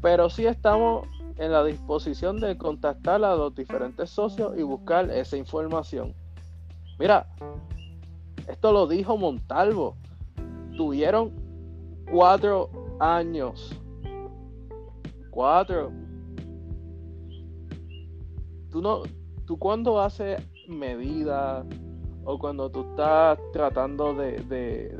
pero 0.00 0.30
sí 0.30 0.46
estamos 0.46 1.06
en 1.36 1.52
la 1.52 1.64
disposición 1.64 2.40
de 2.40 2.56
contactar 2.56 3.24
a 3.24 3.34
los 3.34 3.54
diferentes 3.54 4.10
socios 4.10 4.56
y 4.56 4.62
buscar 4.62 5.10
esa 5.10 5.36
información. 5.36 6.14
Mira, 6.98 7.26
esto 8.48 8.72
lo 8.72 8.86
dijo 8.86 9.16
Montalvo. 9.16 9.96
Tuvieron 10.76 11.32
cuatro 12.10 12.70
años. 13.00 13.78
Cuatro. 15.30 15.90
Tú 18.70 18.80
no, 18.82 19.02
tú 19.46 19.58
cuando 19.58 20.00
haces 20.00 20.42
medidas 20.68 21.64
o 22.24 22.38
cuando 22.38 22.70
tú 22.70 22.82
estás 22.90 23.38
tratando 23.52 24.14
de, 24.14 24.38
de, 24.44 24.98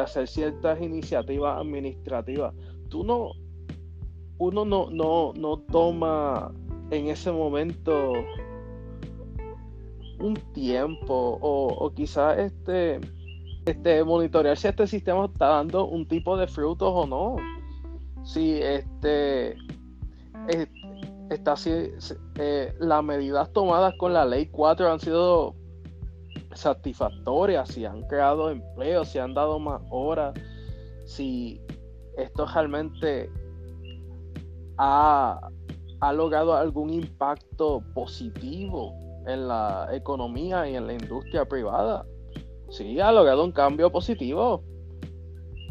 hacer 0.00 0.26
ciertas 0.26 0.80
iniciativas 0.80 1.60
administrativas, 1.60 2.54
tú 2.88 3.04
no, 3.04 3.32
uno 4.38 4.64
no, 4.64 4.90
no, 4.90 5.32
no 5.34 5.58
toma 5.58 6.52
en 6.90 7.08
ese 7.08 7.32
momento 7.32 8.12
un 10.20 10.34
tiempo 10.54 11.38
o, 11.40 11.66
o 11.68 11.90
quizás 11.92 12.38
este, 12.38 13.00
este 13.64 14.02
monitorear 14.04 14.56
si 14.56 14.68
este 14.68 14.86
sistema 14.86 15.26
está 15.26 15.46
dando 15.46 15.86
un 15.86 16.06
tipo 16.06 16.36
de 16.36 16.46
frutos 16.46 16.90
o 16.92 17.06
no. 17.06 17.36
Si 18.24 18.60
este, 18.60 19.56
está 21.30 21.54
eh, 21.66 22.74
las 22.78 23.04
medidas 23.04 23.52
tomadas 23.52 23.94
con 23.98 24.12
la 24.12 24.24
ley 24.24 24.46
4 24.46 24.92
han 24.92 25.00
sido 25.00 25.54
satisfactorias, 26.54 27.68
si 27.68 27.84
han 27.84 28.02
creado 28.08 28.50
empleo, 28.50 29.04
si 29.04 29.18
han 29.18 29.34
dado 29.34 29.58
más 29.58 29.80
horas, 29.90 30.34
si 31.06 31.60
esto 32.16 32.46
realmente 32.46 33.30
ha 34.78 35.40
logrado 36.14 36.54
algún 36.54 36.90
impacto 36.90 37.82
positivo 37.94 38.92
en 39.26 39.48
la 39.48 39.88
economía 39.92 40.68
y 40.68 40.76
en 40.76 40.86
la 40.86 40.94
industria 40.94 41.44
privada. 41.44 42.04
Sí, 42.72 42.98
ha 43.00 43.12
logrado 43.12 43.44
un 43.44 43.52
cambio 43.52 43.92
positivo 43.92 44.64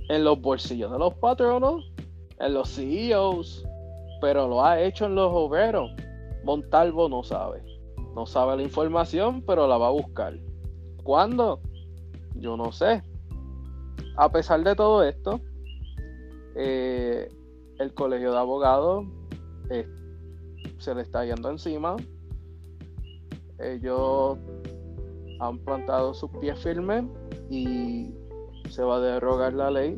en 0.07 0.23
los 0.23 0.39
bolsillos 0.39 0.91
de 0.91 0.99
los 0.99 1.15
patronos, 1.15 1.91
en 2.39 2.53
los 2.53 2.75
CEOs, 2.75 3.65
pero 4.21 4.47
lo 4.47 4.63
ha 4.63 4.79
hecho 4.79 5.07
en 5.07 5.15
los 5.15 5.31
obreros. 5.33 5.89
Montalvo 6.43 7.09
no 7.09 7.23
sabe. 7.23 7.63
No 8.15 8.27
sabe 8.27 8.55
la 8.57 8.61
información, 8.61 9.41
pero 9.41 9.65
la 9.65 9.79
va 9.79 9.87
a 9.87 9.91
buscar. 9.91 10.37
¿Cuándo? 11.03 11.59
Yo 12.35 12.55
no 12.55 12.71
sé. 12.71 13.01
A 14.15 14.31
pesar 14.31 14.63
de 14.63 14.75
todo 14.75 15.03
esto, 15.03 15.41
eh, 16.55 17.27
el 17.79 17.93
colegio 17.95 18.31
de 18.31 18.37
abogados 18.37 19.05
eh, 19.71 19.87
se 20.77 20.93
le 20.93 21.01
está 21.01 21.25
yendo 21.25 21.49
encima. 21.49 21.95
Ellos 23.57 24.37
han 25.41 25.59
plantado 25.59 26.13
sus 26.13 26.29
pies 26.39 26.57
firmes 26.59 27.03
y 27.49 28.13
se 28.69 28.83
va 28.83 28.95
a 28.95 28.99
derogar 28.99 29.53
la 29.53 29.69
ley 29.69 29.95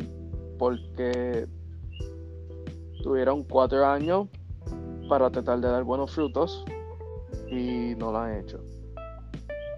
porque 0.57 1.47
Tuvieron 3.03 3.43
cuatro 3.43 3.85
años 3.85 4.29
para 5.09 5.29
tratar 5.29 5.59
de 5.59 5.67
dar 5.67 5.83
buenos 5.83 6.11
frutos 6.11 6.63
y 7.51 7.95
no 7.97 8.13
lo 8.13 8.19
han 8.19 8.39
hecho. 8.39 8.61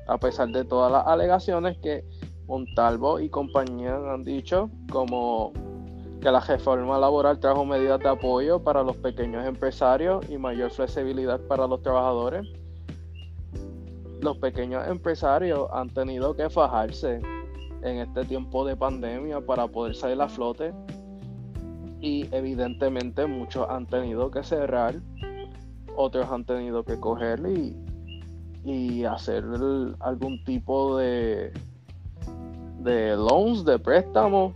A 0.08 0.20
pesar 0.20 0.50
de 0.50 0.64
todas 0.64 0.92
las 0.92 1.08
alegaciones 1.08 1.76
que 1.80 2.06
Montalvo 2.46 3.20
y 3.20 3.28
compañía 3.30 3.96
han 3.96 4.24
dicho, 4.24 4.70
como 4.92 5.52
que 6.22 6.30
la 6.30 6.40
reforma 6.40 7.00
laboral 7.00 7.40
trajo 7.40 7.66
medidas 7.66 8.00
de 8.00 8.10
apoyo 8.10 8.64
para 8.64 8.84
los 8.84 8.96
pequeños 8.98 9.44
empresarios 9.44 10.30
y 10.30 10.38
mayor 10.38 10.70
flexibilidad 10.70 11.40
para 11.48 11.66
los 11.66 11.82
trabajadores. 11.82 12.48
Los 14.22 14.38
pequeños 14.38 14.88
empresarios 14.88 15.68
han 15.72 15.90
tenido 15.90 16.36
que 16.36 16.50
fajarse 16.50 17.22
en 17.82 17.98
este 17.98 18.26
tiempo 18.26 18.66
de 18.66 18.76
pandemia 18.76 19.42
para 19.42 19.68
poder 19.68 19.96
salir 19.96 20.20
a 20.22 20.28
flote 20.28 20.74
y 22.02 22.28
evidentemente 22.32 23.26
muchos 23.26 23.68
han 23.70 23.86
tenido 23.88 24.30
que 24.32 24.44
cerrar, 24.44 24.96
otros 25.96 26.28
han 26.30 26.46
tenido 26.46 26.84
que 26.84 27.00
coger 27.00 27.40
y, 27.48 27.76
y 28.64 29.06
hacer 29.06 29.44
algún 30.00 30.44
tipo 30.44 30.98
de, 30.98 31.52
de 32.80 33.16
loans, 33.16 33.66
de 33.66 33.80
préstamos 33.80 34.54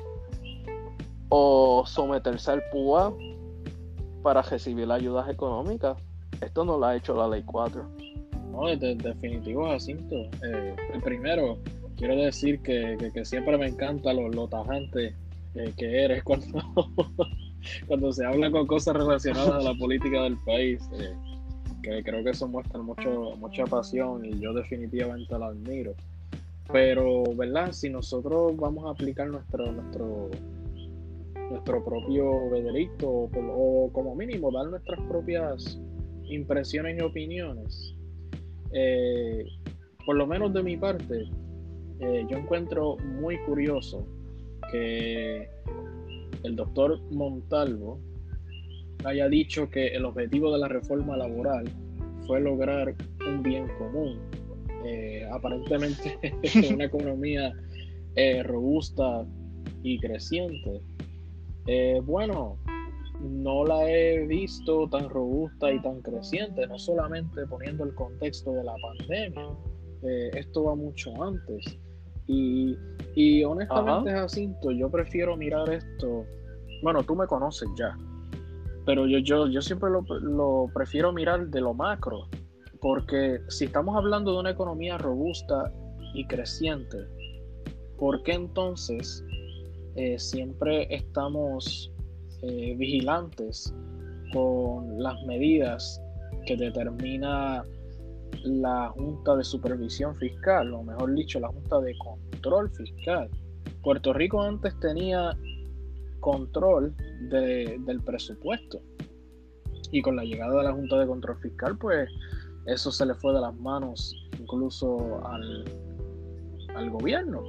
o 1.30 1.84
someterse 1.86 2.52
al 2.52 2.63
PUA 2.72 3.13
para 4.22 4.41
recibir 4.41 4.91
ayudas 4.91 5.30
económicas. 5.30 5.98
Esto 6.41 6.63
no 6.63 6.78
lo 6.78 6.86
ha 6.86 6.95
hecho 6.95 7.15
la 7.15 7.28
ley 7.28 7.43
4. 7.43 7.98
No, 8.51 8.67
de, 8.75 8.95
definitivo, 8.95 9.67
Jacinto. 9.67 10.15
Eh, 10.43 10.75
primero, 11.03 11.57
quiero 11.97 12.15
decir 12.15 12.59
que, 12.62 12.97
siempre 13.23 13.57
me 13.57 13.67
encanta 13.67 14.13
lo, 14.13 14.29
lo 14.29 14.47
tajante 14.47 15.13
eh, 15.55 15.73
que 15.77 16.03
eres 16.03 16.23
cuando, 16.23 16.63
cuando 17.88 18.12
se 18.12 18.25
habla 18.25 18.51
con 18.51 18.67
cosas 18.67 18.95
relacionadas 18.95 19.53
a 19.53 19.62
la 19.62 19.73
política 19.75 20.23
del 20.23 20.38
país. 20.38 20.81
Eh, 20.99 21.13
que 21.81 22.03
creo 22.03 22.23
que 22.23 22.31
eso 22.31 22.47
muestra 22.47 22.81
mucho, 22.81 23.35
mucha 23.38 23.65
pasión 23.65 24.25
y 24.25 24.39
yo 24.39 24.53
definitivamente 24.53 25.38
la 25.38 25.47
admiro. 25.47 25.93
Pero, 26.71 27.23
¿verdad? 27.35 27.71
Si 27.71 27.89
nosotros 27.89 28.55
vamos 28.57 28.85
a 28.85 28.91
aplicar 28.91 29.27
nuestro, 29.27 29.71
nuestro, 29.71 30.29
nuestro 31.49 31.83
propio 31.83 32.49
veredicto 32.49 33.09
o, 33.09 33.89
como 33.91 34.15
mínimo 34.15 34.51
dar 34.51 34.67
nuestras 34.67 34.99
propias 35.07 35.79
impresiones 36.25 36.97
y 36.99 37.01
opiniones, 37.01 37.95
eh, 38.73 39.45
por 40.05 40.15
lo 40.15 40.27
menos 40.27 40.53
de 40.53 40.63
mi 40.63 40.77
parte, 40.77 41.29
yo 41.99 42.38
encuentro 42.38 42.95
muy 42.97 43.38
curioso 43.39 44.08
que 44.71 45.49
el 46.43 46.55
doctor 46.55 46.99
Montalvo 47.12 47.99
haya 49.03 49.27
dicho 49.29 49.69
que 49.69 49.88
el 49.88 50.05
objetivo 50.05 50.51
de 50.51 50.60
la 50.60 50.67
reforma 50.67 51.17
laboral 51.17 51.65
fue 52.27 52.41
lograr 52.41 52.93
un 53.27 53.41
bien 53.43 53.67
común. 53.77 54.19
Eh, 54.86 55.27
aparentemente 55.32 56.17
una 56.73 56.86
economía 56.86 57.53
eh, 58.15 58.43
robusta 58.43 59.25
y 59.84 59.99
creciente. 59.99 60.82
Eh, 61.67 62.01
bueno, 62.03 62.58
no 63.19 63.65
la 63.65 63.89
he 63.89 64.25
visto 64.27 64.88
tan 64.89 65.10
robusta 65.10 65.71
y 65.71 65.82
tan 65.82 66.01
creciente, 66.01 66.65
no 66.67 66.77
solamente 66.79 67.45
poniendo 67.47 67.84
el 67.84 67.93
contexto 67.95 68.51
de 68.51 68.63
la 68.63 68.75
pandemia, 68.82 69.49
esto 70.34 70.63
va 70.65 70.75
mucho 70.75 71.12
antes. 71.21 71.77
Y, 72.27 73.43
honestamente, 73.43 74.12
Jacinto, 74.12 74.71
yo 74.71 74.89
prefiero 74.89 75.36
mirar 75.36 75.69
esto 75.69 76.25
bueno, 76.82 77.03
tú 77.03 77.15
me 77.15 77.27
conoces 77.27 77.69
ya, 77.75 77.97
pero 78.86 79.05
yo, 79.05 79.19
yo, 79.19 79.47
yo 79.47 79.62
siempre 79.62 79.89
lo, 79.89 80.01
lo 80.21 80.67
prefiero 80.73 81.12
mirar 81.12 81.47
de 81.47 81.62
lo 81.62 81.73
macro, 81.73 82.27
porque 82.82 83.41
si 83.49 83.65
estamos 83.65 83.95
hablando 83.95 84.34
de 84.34 84.39
una 84.39 84.51
economía 84.51 84.97
robusta 84.97 85.71
y 86.13 86.25
creciente, 86.25 86.97
¿por 87.97 88.23
qué 88.23 88.34
entonces 88.34 89.23
eh, 89.95 90.17
siempre 90.17 90.88
estamos 90.93 91.91
eh, 92.41 92.75
vigilantes 92.78 93.73
con 94.34 95.02
las 95.02 95.21
medidas 95.25 96.02
que 96.45 96.56
determina 96.56 97.63
la 98.43 98.89
Junta 98.89 99.36
de 99.36 99.43
Supervisión 99.43 100.15
Fiscal, 100.15 100.73
o 100.73 100.84
mejor 100.84 101.13
dicho, 101.15 101.39
la 101.39 101.49
Junta 101.49 101.80
de 101.80 101.95
Control 101.97 102.69
Fiscal. 102.71 103.30
Puerto 103.84 104.13
Rico 104.13 104.41
antes 104.41 104.78
tenía 104.80 105.38
control 106.19 106.93
del 107.30 108.02
presupuesto 108.04 108.82
y 109.91 110.02
con 110.02 110.15
la 110.15 110.23
llegada 110.23 110.58
de 110.58 110.63
la 110.63 110.73
Junta 110.73 110.99
de 110.99 111.08
Control 111.08 111.38
Fiscal, 111.38 111.78
pues 111.78 112.10
eso 112.65 112.91
se 112.91 113.06
le 113.06 113.13
fue 113.15 113.34
de 113.34 113.41
las 113.41 113.56
manos 113.56 114.15
incluso 114.39 115.25
al, 115.25 115.65
al 116.75 116.89
gobierno. 116.89 117.41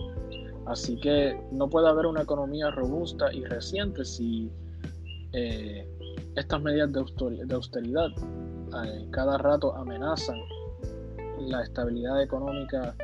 Así 0.66 0.98
que 1.00 1.38
no 1.52 1.68
puede 1.68 1.88
haber 1.88 2.06
una 2.06 2.22
economía 2.22 2.70
robusta 2.70 3.32
y 3.32 3.44
reciente 3.44 4.04
si 4.04 4.50
eh, 5.32 5.86
estas 6.36 6.60
medidas 6.62 6.92
de 6.92 7.54
austeridad 7.54 8.08
eh, 8.08 9.06
cada 9.10 9.38
rato 9.38 9.74
amenazan 9.76 10.38
la 11.38 11.62
estabilidad 11.62 12.22
económica 12.22 12.94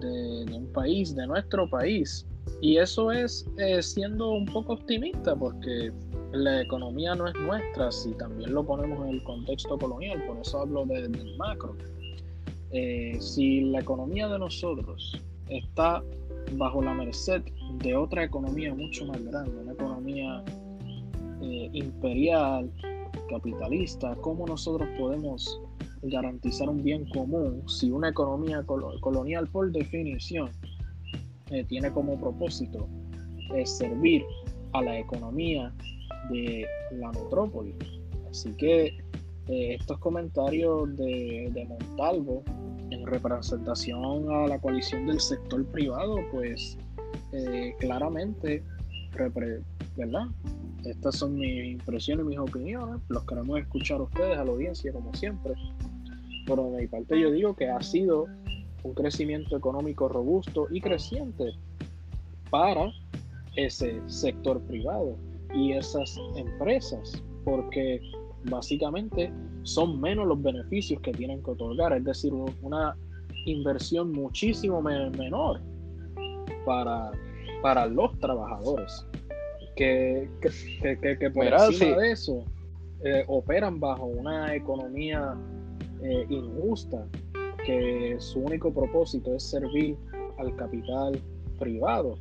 de, 0.00 0.46
un 0.52 0.70
país, 0.72 1.14
de 1.14 1.26
nuestro 1.26 1.68
país. 1.68 2.26
Y 2.60 2.78
eso 2.78 3.12
es 3.12 3.46
eh, 3.58 3.82
siendo 3.82 4.30
un 4.30 4.46
poco 4.46 4.74
optimista 4.74 5.36
porque 5.36 5.92
la 6.32 6.62
economía 6.62 7.14
no 7.14 7.28
es 7.28 7.34
nuestra 7.34 7.90
si 7.90 8.12
también 8.12 8.52
lo 8.52 8.64
ponemos 8.64 9.06
en 9.06 9.14
el 9.14 9.24
contexto 9.24 9.78
colonial, 9.78 10.22
por 10.26 10.38
eso 10.38 10.60
hablo 10.60 10.84
del 10.86 11.36
macro. 11.36 11.76
si 13.20 13.62
la 13.62 13.80
economía 13.80 14.28
de 14.28 14.38
nosotros 14.38 15.20
está 15.48 16.02
bajo 16.52 16.82
la 16.82 16.94
merced 16.94 17.42
de 17.82 17.96
otra 17.96 18.24
economía 18.24 18.74
mucho 18.74 19.06
más 19.06 19.22
grande, 19.24 19.56
una 19.62 19.72
economía 19.72 20.44
eh, 21.42 21.70
imperial, 21.72 22.70
capitalista, 23.30 24.14
¿cómo 24.16 24.46
nosotros 24.46 24.86
podemos 24.98 25.60
garantizar 26.02 26.68
un 26.68 26.82
bien 26.82 27.08
común 27.08 27.62
si 27.66 27.90
una 27.90 28.10
economía 28.10 28.62
colonial 29.00 29.46
por 29.48 29.72
definición 29.72 30.50
eh, 31.50 31.64
tiene 31.64 31.90
como 31.92 32.18
propósito 32.20 32.86
eh, 33.54 33.64
servir 33.64 34.22
a 34.72 34.82
la 34.82 34.98
economía 34.98 35.72
de 36.30 36.66
la 36.92 37.10
metrópoli? 37.10 37.74
Así 38.30 38.52
que 38.52 38.98
estos 39.48 39.98
comentarios 39.98 40.94
de, 40.96 41.66
Montalvo 41.68 42.44
en 42.90 43.06
representación 43.06 44.30
a 44.30 44.46
la 44.46 44.60
coalición 44.60 45.06
del 45.06 45.18
sector 45.18 45.64
privado, 45.72 46.16
pues 46.30 46.78
claramente, 47.80 48.62
¿verdad? 49.96 50.26
Estas 50.84 51.16
son 51.16 51.36
mis 51.36 51.72
impresiones, 51.72 52.24
mis 52.24 52.38
opiniones. 52.38 53.00
Los 53.08 53.24
queremos 53.24 53.58
escuchar 53.60 54.00
a 54.00 54.04
ustedes, 54.04 54.38
a 54.38 54.44
la 54.44 54.50
audiencia, 54.50 54.92
como 54.92 55.12
siempre. 55.14 55.54
Pero 56.46 56.70
de 56.70 56.82
mi 56.82 56.86
parte 56.88 57.20
yo 57.20 57.30
digo 57.30 57.54
que 57.54 57.68
ha 57.68 57.80
sido 57.82 58.26
un 58.82 58.94
crecimiento 58.94 59.56
económico 59.56 60.08
robusto 60.08 60.66
y 60.70 60.80
creciente 60.80 61.52
para 62.48 62.90
ese 63.56 64.00
sector 64.06 64.60
privado 64.62 65.16
y 65.54 65.72
esas 65.72 66.18
empresas, 66.36 67.22
porque 67.44 68.00
básicamente 68.44 69.32
son 69.64 70.00
menos 70.00 70.26
los 70.26 70.42
beneficios 70.42 71.00
que 71.02 71.12
tienen 71.12 71.42
que 71.42 71.50
otorgar, 71.50 71.92
es 71.92 72.04
decir, 72.04 72.32
una 72.62 72.96
inversión 73.44 74.12
muchísimo 74.12 74.80
menor 74.80 75.60
para, 76.64 77.10
para 77.62 77.86
los 77.86 78.18
trabajadores 78.18 79.04
que, 79.76 80.28
que, 80.40 81.30
por 81.30 81.46
encima 81.46 81.96
de 81.96 82.12
eso 82.12 82.44
eh, 83.04 83.24
operan 83.28 83.80
bajo 83.80 84.06
una 84.06 84.54
economía 84.54 85.34
eh, 86.02 86.26
injusta 86.28 87.06
que 87.64 88.16
su 88.18 88.40
único 88.40 88.72
propósito 88.72 89.34
es 89.34 89.42
servir 89.42 89.96
al 90.38 90.54
capital 90.56 91.20
privado, 91.58 92.18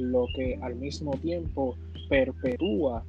lo 0.00 0.26
que 0.36 0.58
al 0.62 0.74
mismo 0.76 1.12
tiempo 1.18 1.76
perpetúa 2.08 3.04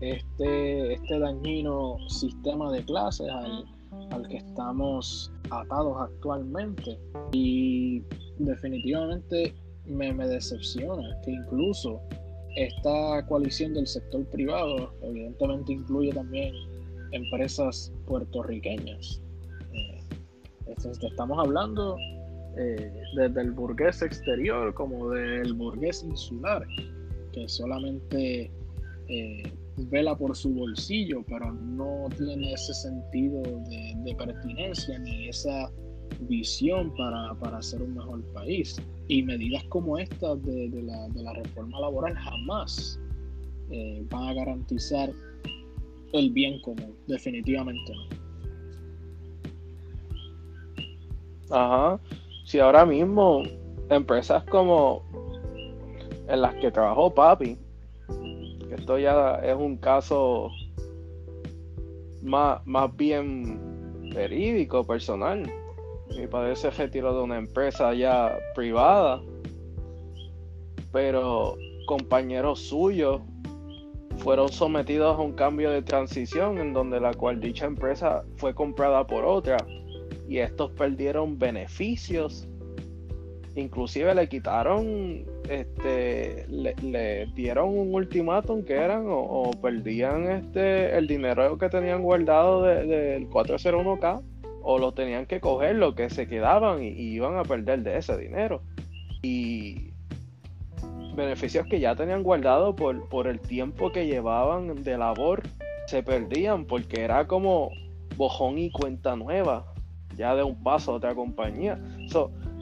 este, 0.00 0.94
este 0.94 1.18
dañino 1.18 1.96
sistema 2.08 2.70
de 2.72 2.84
clases 2.84 3.28
al, 3.30 4.28
que 4.28 4.36
estamos 4.36 5.32
atados 5.50 5.96
actualmente. 6.00 6.98
Y 7.32 8.02
definitivamente 8.38 9.54
me, 9.86 10.12
me 10.12 10.26
decepciona 10.26 11.20
que 11.22 11.32
incluso 11.32 12.00
esta 12.56 13.26
coalición 13.26 13.74
del 13.74 13.86
sector 13.86 14.24
privado 14.26 14.92
evidentemente 15.02 15.72
incluye 15.72 16.12
también 16.12 16.54
empresas 17.12 17.92
puertorriqueñas. 18.06 19.20
Eh, 19.72 20.02
estamos 20.76 21.38
hablando 21.38 21.96
eh, 22.56 22.92
desde 23.16 23.40
el 23.40 23.52
burgués 23.52 24.02
exterior 24.02 24.72
como 24.74 25.10
del 25.10 25.54
burgués 25.54 26.04
insular, 26.04 26.64
que 27.32 27.48
solamente 27.48 28.50
eh, 29.08 29.42
vela 29.76 30.16
por 30.16 30.36
su 30.36 30.54
bolsillo, 30.54 31.24
pero 31.26 31.52
no 31.52 32.06
tiene 32.16 32.52
ese 32.52 32.72
sentido 32.74 33.42
de, 33.42 34.14
pertinencia 34.16 34.98
ni 35.00 35.28
esa 35.28 35.70
visión 36.20 36.94
para, 36.96 37.34
para, 37.34 37.58
hacer 37.58 37.82
un 37.82 37.94
mejor 37.94 38.22
país. 38.32 38.80
Y 39.08 39.22
medidas 39.22 39.64
como 39.64 39.98
estas 39.98 40.42
de, 40.44 40.70
la, 41.14 41.32
reforma 41.32 41.80
laboral 41.80 42.14
jamás 42.14 42.98
eh, 43.70 44.04
van 44.10 44.28
a 44.28 44.34
garantizar 44.34 45.10
el 46.12 46.30
bien 46.30 46.60
común, 46.60 46.94
definitivamente 47.06 47.92
no. 47.92 48.24
Ajá, 51.50 52.00
si 52.44 52.58
ahora 52.58 52.86
mismo 52.86 53.42
empresas 53.90 54.44
como 54.44 55.02
en 56.28 56.40
las 56.40 56.54
que 56.54 56.70
trabajó 56.70 57.12
papi, 57.12 57.58
esto 58.70 58.98
ya 58.98 59.36
es 59.36 59.54
un 59.54 59.76
caso 59.76 60.50
más, 62.22 62.66
más 62.66 62.94
bien 62.96 64.10
verídico, 64.14 64.84
personal. 64.84 65.50
Mi 66.16 66.26
padre 66.28 66.54
se 66.54 66.70
retiró 66.70 67.16
de 67.16 67.22
una 67.22 67.38
empresa 67.38 67.92
ya 67.92 68.38
privada, 68.54 69.20
pero 70.92 71.56
compañeros 71.86 72.60
suyos 72.60 73.20
fueron 74.18 74.48
sometidos 74.48 75.18
a 75.18 75.20
un 75.20 75.32
cambio 75.32 75.70
de 75.70 75.82
transición 75.82 76.58
en 76.58 76.72
donde 76.72 77.00
la 77.00 77.12
cual 77.14 77.40
dicha 77.40 77.66
empresa 77.66 78.24
fue 78.36 78.54
comprada 78.54 79.06
por 79.06 79.24
otra 79.24 79.56
y 80.28 80.38
estos 80.38 80.70
perdieron 80.70 81.38
beneficios. 81.38 82.46
Inclusive 83.56 84.14
le 84.14 84.28
quitaron 84.28 85.24
este 85.48 86.46
le, 86.48 87.26
dieron 87.34 87.76
un 87.76 87.94
ultimátum 87.94 88.64
que 88.64 88.74
eran 88.74 89.04
o, 89.08 89.50
perdían 89.60 90.28
este 90.30 90.96
el 90.96 91.06
dinero 91.06 91.58
que 91.58 91.68
tenían 91.68 92.02
guardado 92.02 92.62
del 92.62 93.28
401k 93.28 94.22
o 94.64 94.78
lo 94.78 94.92
tenían 94.92 95.26
que 95.26 95.40
coger 95.40 95.76
lo 95.76 95.94
que 95.94 96.10
se 96.10 96.26
quedaban 96.26 96.82
y, 96.82 96.88
iban 96.88 97.36
a 97.36 97.44
perder 97.44 97.82
de 97.82 97.98
ese 97.98 98.16
dinero 98.16 98.62
y 99.22 99.92
beneficios 101.14 101.66
que 101.68 101.78
ya 101.78 101.94
tenían 101.94 102.22
guardado 102.22 102.74
por, 102.74 103.08
por 103.08 103.28
el 103.28 103.38
tiempo 103.38 103.92
que 103.92 104.06
llevaban 104.06 104.82
de 104.82 104.98
labor 104.98 105.42
se 105.86 106.02
perdían 106.02 106.64
porque 106.64 107.02
era 107.02 107.26
como 107.26 107.70
bojón 108.16 108.58
y 108.58 108.70
cuenta 108.70 109.14
nueva 109.14 109.66
ya 110.16 110.34
de 110.34 110.42
un 110.42 110.62
paso 110.62 110.92
a 110.92 110.94
otra 110.96 111.14
compañía 111.14 111.78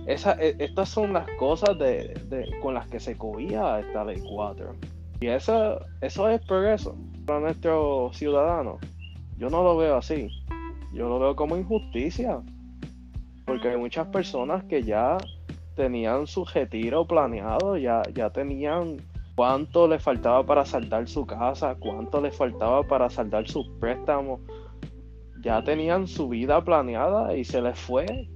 esa, 0.06 0.36
e, 0.40 0.56
estas 0.58 0.88
son 0.88 1.12
las 1.12 1.26
cosas 1.38 1.78
de, 1.78 2.14
con 2.60 2.74
las 2.74 2.88
que 2.88 2.98
se 2.98 3.16
cobía 3.16 3.80
esta 3.80 4.04
ley 4.04 4.22
4. 4.28 4.74
Y 5.20 5.28
eso, 5.28 5.80
eso 6.00 6.28
es 6.28 6.40
progreso 6.44 6.96
para 7.24 7.40
nuestros 7.40 8.16
ciudadanos. 8.16 8.80
Yo 9.36 9.48
no 9.50 9.62
lo 9.62 9.76
veo 9.76 9.96
así. 9.96 10.28
Yo 10.92 11.08
lo 11.08 11.18
veo 11.18 11.34
como 11.34 11.56
injusticia. 11.56 12.42
Porque 13.46 13.68
hay 13.68 13.76
muchas 13.76 14.06
personas 14.08 14.64
que 14.64 14.82
ya 14.82 15.18
tenían 15.74 16.26
su 16.26 16.44
retiro 16.44 17.06
planeado, 17.06 17.76
ya, 17.76 18.02
ya 18.14 18.30
tenían 18.30 18.98
cuánto 19.34 19.88
les 19.88 20.02
faltaba 20.02 20.44
para 20.44 20.64
saldar 20.64 21.08
su 21.08 21.26
casa, 21.26 21.74
cuánto 21.78 22.20
les 22.20 22.36
faltaba 22.36 22.82
para 22.82 23.08
saldar 23.08 23.48
sus 23.48 23.66
préstamos. 23.80 24.40
Ya 25.42 25.62
tenían 25.64 26.06
su 26.06 26.28
vida 26.28 26.62
planeada 26.62 27.36
y 27.36 27.44
se 27.44 27.60
les 27.60 27.78
fue 27.78 28.28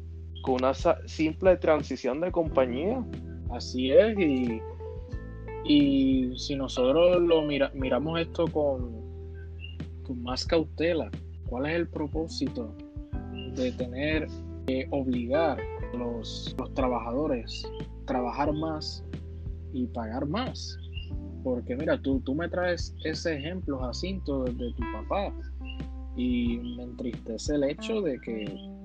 con 0.43 0.55
una 0.55 0.75
simple 0.75 1.57
transición 1.57 2.21
de 2.21 2.33
compañía. 2.33 3.05
Así 3.51 3.93
es, 3.93 4.19
y, 4.19 4.61
Y 5.65 6.37
si 6.39 6.57
nosotros 6.57 7.23
lo 7.23 7.43
miramos 7.43 8.21
esto 8.21 8.47
con 8.49 9.05
más 10.23 10.45
cautela, 10.45 11.11
¿cuál 11.47 11.67
es 11.67 11.77
el 11.77 11.89
propósito 11.89 12.75
de 13.55 13.73
tener 13.73 14.27
que 14.67 14.87
obligar 14.91 15.59
a 15.61 15.97
los, 15.97 16.55
los 16.59 16.75
trabajadores 16.75 17.65
a 18.03 18.07
trabajar 18.07 18.53
más 18.53 19.05
y 19.73 19.87
pagar 19.87 20.27
más? 20.27 20.79
Porque 21.43 21.77
mira, 21.77 22.01
tú, 22.01 22.21
tú 22.21 22.35
me 22.35 22.49
traes 22.49 22.95
ese 23.05 23.37
ejemplo, 23.37 23.79
Jacinto, 23.79 24.45
de 24.45 24.73
tu 24.73 24.83
papá 24.93 25.33
y 26.17 26.59
me 26.77 26.85
entristece 26.85 27.55
el 27.55 27.65
hecho 27.65 28.01
de 28.01 28.19
que 28.21 28.77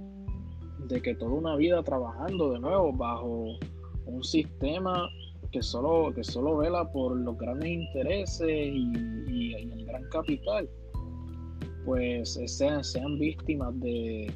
de 0.88 1.01
que 1.01 1.16
toda 1.16 1.32
una 1.32 1.55
vida 1.55 1.82
trabajando 1.84 2.51
de 2.51 2.59
nuevo 2.59 2.91
bajo 2.91 3.57
un 4.05 4.24
sistema 4.24 5.09
que 5.51 5.62
solo, 5.62 6.14
que 6.14 6.24
solo 6.24 6.57
vela 6.57 6.91
por 6.91 7.16
los 7.16 7.38
grandes 7.38 7.70
intereses 7.70 8.49
y, 8.49 9.53
el 9.53 9.86
gran 9.86 10.03
capital, 10.09 10.70
pues 11.86 12.40
sean, 12.46 12.84
sean 12.84 13.18
víctimas 13.18 13.80
de, 13.80 14.34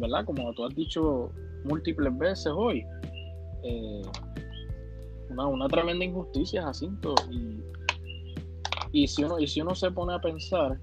¿verdad? 0.00 0.24
Como 0.24 0.52
tú 0.54 0.64
has 0.64 0.74
dicho 0.74 1.30
múltiples 1.64 2.16
veces 2.18 2.52
hoy, 2.54 2.84
eh, 3.62 4.02
una, 5.30 5.68
tremenda 5.68 6.04
injusticia, 6.04 6.62
Jacinto. 6.62 7.14
Y, 7.30 7.60
y, 8.92 9.08
si 9.08 9.24
uno, 9.24 9.38
y 9.38 9.46
si 9.46 9.60
uno 9.60 9.74
se 9.74 9.90
pone 9.90 10.14
a 10.14 10.20
pensar, 10.20 10.78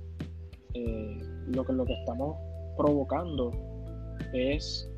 eh, 0.73 1.17
lo, 1.47 1.65
que, 1.65 1.73
lo 1.73 1.85
que 1.85 1.93
estamos 1.93 2.37
provocando 2.77 3.51
es 4.33 4.89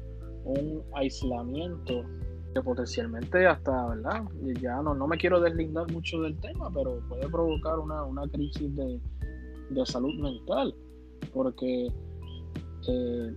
un 0.46 0.84
aislamiento 0.94 2.04
que 2.54 2.62
potencialmente 2.62 3.46
hasta, 3.46 3.88
¿verdad? 3.88 4.24
Ya 4.62 4.82
no, 4.82 4.94
no 4.96 5.08
me 5.08 5.18
quiero 5.18 5.42
deslindar 5.42 5.92
mucho 5.92 6.22
del 6.22 6.40
tema, 6.40 6.70
pero 6.74 7.02
puede 7.10 7.28
provocar 7.28 7.80
una, 7.80 8.28
crisis 8.32 8.74
de, 8.76 9.00
salud 9.86 10.14
mental, 10.16 10.74
porque 11.34 11.88
eh, 12.88 13.34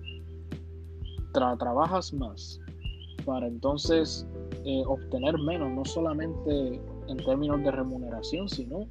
trabajas 1.33 2.13
más 2.13 2.61
para 3.25 3.47
entonces 3.47 4.27
eh, 4.65 4.83
obtener 4.87 5.39
menos, 5.39 5.71
no 5.71 5.85
solamente 5.85 6.81
en 7.09 7.17
términos 7.19 7.63
de 7.63 7.71
remuneración, 7.71 8.49
sino 8.49 8.87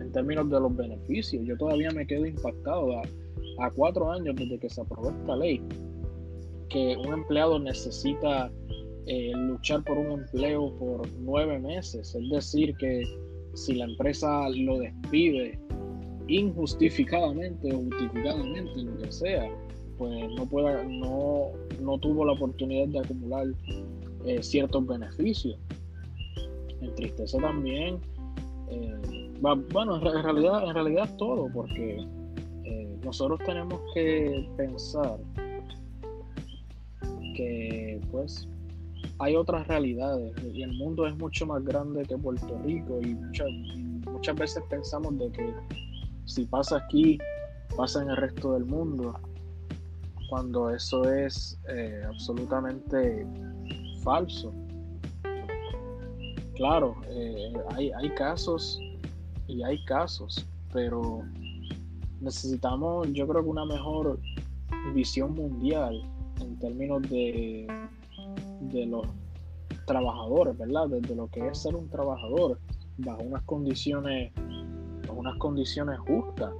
en 0.00 0.12
términos 0.12 0.50
de 0.50 0.60
los 0.60 0.76
beneficios. 0.76 1.44
Yo 1.44 1.56
todavía 1.56 1.90
me 1.90 2.06
quedo 2.06 2.26
impactado 2.26 2.98
a, 2.98 3.02
a 3.64 3.70
cuatro 3.70 4.10
años 4.10 4.34
desde 4.36 4.58
que 4.58 4.68
se 4.68 4.80
aprobó 4.80 5.10
esta 5.10 5.36
ley 5.36 5.62
que 6.70 6.96
un 6.96 7.12
empleado 7.12 7.58
necesita 7.58 8.50
eh, 9.06 9.32
luchar 9.34 9.82
por 9.84 9.98
un 9.98 10.20
empleo 10.20 10.72
por 10.78 11.02
nueve 11.18 11.58
meses. 11.58 12.14
Es 12.14 12.30
decir, 12.30 12.74
que 12.76 13.02
si 13.54 13.74
la 13.74 13.84
empresa 13.84 14.48
lo 14.50 14.78
despide 14.78 15.58
injustificadamente 16.36 17.70
justificadamente, 17.70 18.82
lo 18.82 18.98
que 18.98 19.12
sea, 19.12 19.50
pues 19.98 20.28
no, 20.36 20.46
pueda, 20.46 20.82
no, 20.84 21.48
no 21.80 21.98
tuvo 21.98 22.24
la 22.24 22.32
oportunidad 22.32 22.88
de 22.88 22.98
acumular 23.00 23.46
eh, 24.24 24.42
ciertos 24.42 24.86
beneficios. 24.86 25.58
Entristece 26.80 27.38
también, 27.38 27.98
eh, 28.70 29.30
bueno, 29.40 29.96
en 29.96 30.22
realidad, 30.22 30.66
en 30.66 30.74
realidad 30.74 31.16
todo, 31.16 31.48
porque 31.52 32.06
nosotros 33.04 33.40
tenemos 33.44 33.80
que 33.94 34.48
pensar 34.56 35.18
que 37.34 38.00
pues 38.10 38.48
hay 39.18 39.34
otras 39.36 39.66
realidades 39.66 40.32
y 40.52 40.62
el 40.62 40.72
mundo 40.74 41.06
es 41.06 41.16
mucho 41.16 41.46
más 41.46 41.64
grande 41.64 42.04
que 42.04 42.16
Puerto 42.16 42.58
Rico 42.64 43.00
y 43.02 43.14
muchas, 43.14 43.48
muchas 44.10 44.36
veces 44.36 44.62
pensamos 44.68 45.18
de 45.18 45.30
que 45.32 45.54
si 46.30 46.46
pasa 46.46 46.76
aquí, 46.76 47.18
pasa 47.76 48.02
en 48.02 48.10
el 48.10 48.16
resto 48.16 48.52
del 48.52 48.64
mundo, 48.64 49.18
cuando 50.28 50.70
eso 50.70 51.10
es 51.12 51.58
eh, 51.68 52.02
absolutamente 52.06 53.26
falso. 54.04 54.54
Claro, 56.54 56.94
eh, 57.08 57.52
hay, 57.74 57.90
hay 57.90 58.10
casos 58.10 58.80
y 59.48 59.62
hay 59.64 59.84
casos, 59.86 60.46
pero 60.72 61.22
necesitamos 62.20 63.08
yo 63.12 63.26
creo 63.26 63.42
que 63.42 63.48
una 63.48 63.64
mejor 63.64 64.20
visión 64.94 65.34
mundial 65.34 66.00
en 66.40 66.58
términos 66.58 67.02
de, 67.10 67.66
de 68.60 68.86
los 68.86 69.06
trabajadores, 69.86 70.56
¿verdad? 70.56 70.88
Desde 70.88 71.16
lo 71.16 71.26
que 71.28 71.48
es 71.48 71.58
ser 71.58 71.74
un 71.74 71.88
trabajador 71.88 72.60
bajo 72.98 73.22
unas 73.22 73.42
condiciones, 73.42 74.32
unas 75.14 75.36
condiciones 75.38 75.98
justas. 76.00 76.52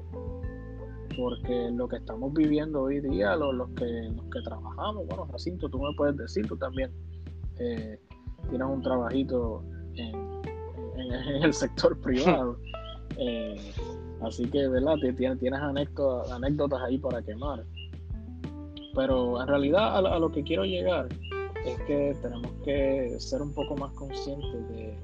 Porque 1.16 1.70
lo 1.72 1.88
que 1.88 1.96
estamos 1.96 2.32
viviendo 2.32 2.82
hoy 2.82 3.00
día, 3.00 3.34
los, 3.36 3.68
que, 3.70 3.84
los 3.84 4.24
que 4.26 4.40
trabajamos, 4.42 5.06
bueno, 5.06 5.26
Jacinto, 5.32 5.68
tú 5.68 5.80
me 5.80 5.92
puedes 5.96 6.16
decir, 6.16 6.46
tú 6.46 6.56
también 6.56 6.90
eh, 7.58 7.98
tienes 8.48 8.68
un 8.68 8.80
trabajito 8.80 9.62
en, 9.96 11.42
el 11.42 11.52
sector 11.52 11.98
privado. 12.00 12.56
Eh, 13.22 13.60
así 14.22 14.48
que, 14.48 14.66
¿verdad? 14.68 14.94
Tienes, 15.16 15.38
tienes 15.40 15.60
anécdotas, 15.60 16.30
anécdotas 16.30 16.80
ahí 16.80 16.96
para 16.96 17.20
quemar. 17.20 17.66
Pero 18.94 19.42
en 19.42 19.46
realidad 19.46 19.98
a, 19.98 20.18
lo 20.18 20.30
que 20.30 20.42
quiero 20.42 20.64
llegar 20.64 21.08
es 21.66 21.78
que 21.82 22.16
tenemos 22.22 22.50
que 22.64 23.14
ser 23.18 23.42
un 23.42 23.52
poco 23.52 23.76
más 23.76 23.92
conscientes 23.92 24.68
de, 24.70 24.96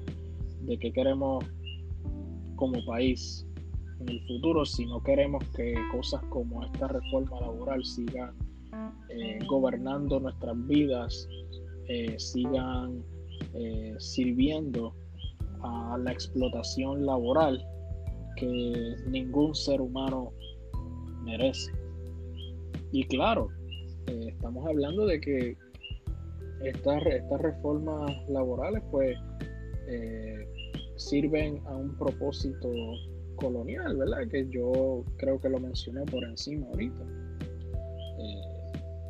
de 0.61 0.79
qué 0.79 0.91
queremos 0.91 1.45
como 2.57 2.83
país 2.85 3.47
en 3.99 4.09
el 4.09 4.21
futuro 4.27 4.65
si 4.65 4.85
no 4.85 5.01
queremos 5.01 5.43
que 5.55 5.73
cosas 5.91 6.21
como 6.29 6.63
esta 6.65 6.87
reforma 6.87 7.39
laboral 7.39 7.83
sigan 7.83 8.35
eh, 9.09 9.39
gobernando 9.47 10.19
nuestras 10.19 10.55
vidas, 10.67 11.27
eh, 11.87 12.19
sigan 12.19 13.03
eh, 13.53 13.95
sirviendo 13.97 14.93
a 15.61 15.97
la 15.97 16.11
explotación 16.11 17.05
laboral 17.05 17.65
que 18.35 18.95
ningún 19.07 19.55
ser 19.55 19.81
humano 19.81 20.31
merece. 21.23 21.71
Y 22.91 23.03
claro, 23.05 23.49
estamos 24.05 24.67
hablando 24.67 25.05
de 25.05 25.19
que 25.19 25.57
estas, 26.63 27.05
estas 27.05 27.41
reformas 27.41 28.11
laborales 28.29 28.83
pues 28.91 29.17
sirven 30.97 31.61
a 31.67 31.75
un 31.75 31.95
propósito 31.97 32.69
colonial, 33.35 33.97
¿verdad? 33.97 34.27
Que 34.29 34.47
yo 34.49 35.03
creo 35.17 35.39
que 35.39 35.49
lo 35.49 35.59
mencioné 35.59 36.03
por 36.05 36.23
encima 36.23 36.67
ahorita. 36.67 37.03
Eh, 38.19 38.57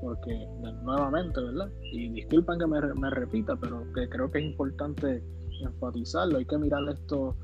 porque 0.02 0.48
nuevamente, 0.84 1.42
¿verdad? 1.42 1.72
Y 1.82 2.10
disculpen 2.10 2.60
que 2.60 2.68
me, 2.68 2.82
me, 2.94 3.10
repita, 3.10 3.56
pero 3.56 3.84
que 3.94 4.08
creo 4.10 4.30
que 4.30 4.40
es 4.40 4.46
importante 4.46 5.24
enfatizarlo, 5.62 6.38
hay 6.38 6.46
que 6.46 6.58
mirar 6.58 6.84
esto 6.90 7.36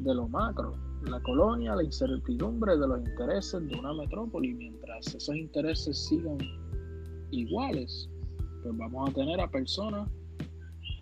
de 0.00 0.14
lo 0.14 0.28
macro. 0.28 0.72
La 1.10 1.20
colonia, 1.22 1.74
la 1.74 1.84
incertidumbre 1.84 2.76
de 2.76 2.86
los 2.86 2.98
intereses 2.98 3.66
de 3.66 3.78
una 3.78 3.92
metrópoli, 3.94 4.54
mientras 4.54 5.14
esos 5.14 5.34
intereses 5.34 6.06
sigan 6.06 6.38
iguales, 7.30 8.08
pues 8.62 8.76
vamos 8.76 9.10
a 9.10 9.12
tener 9.12 9.40
a 9.40 9.50
personas 9.50 10.08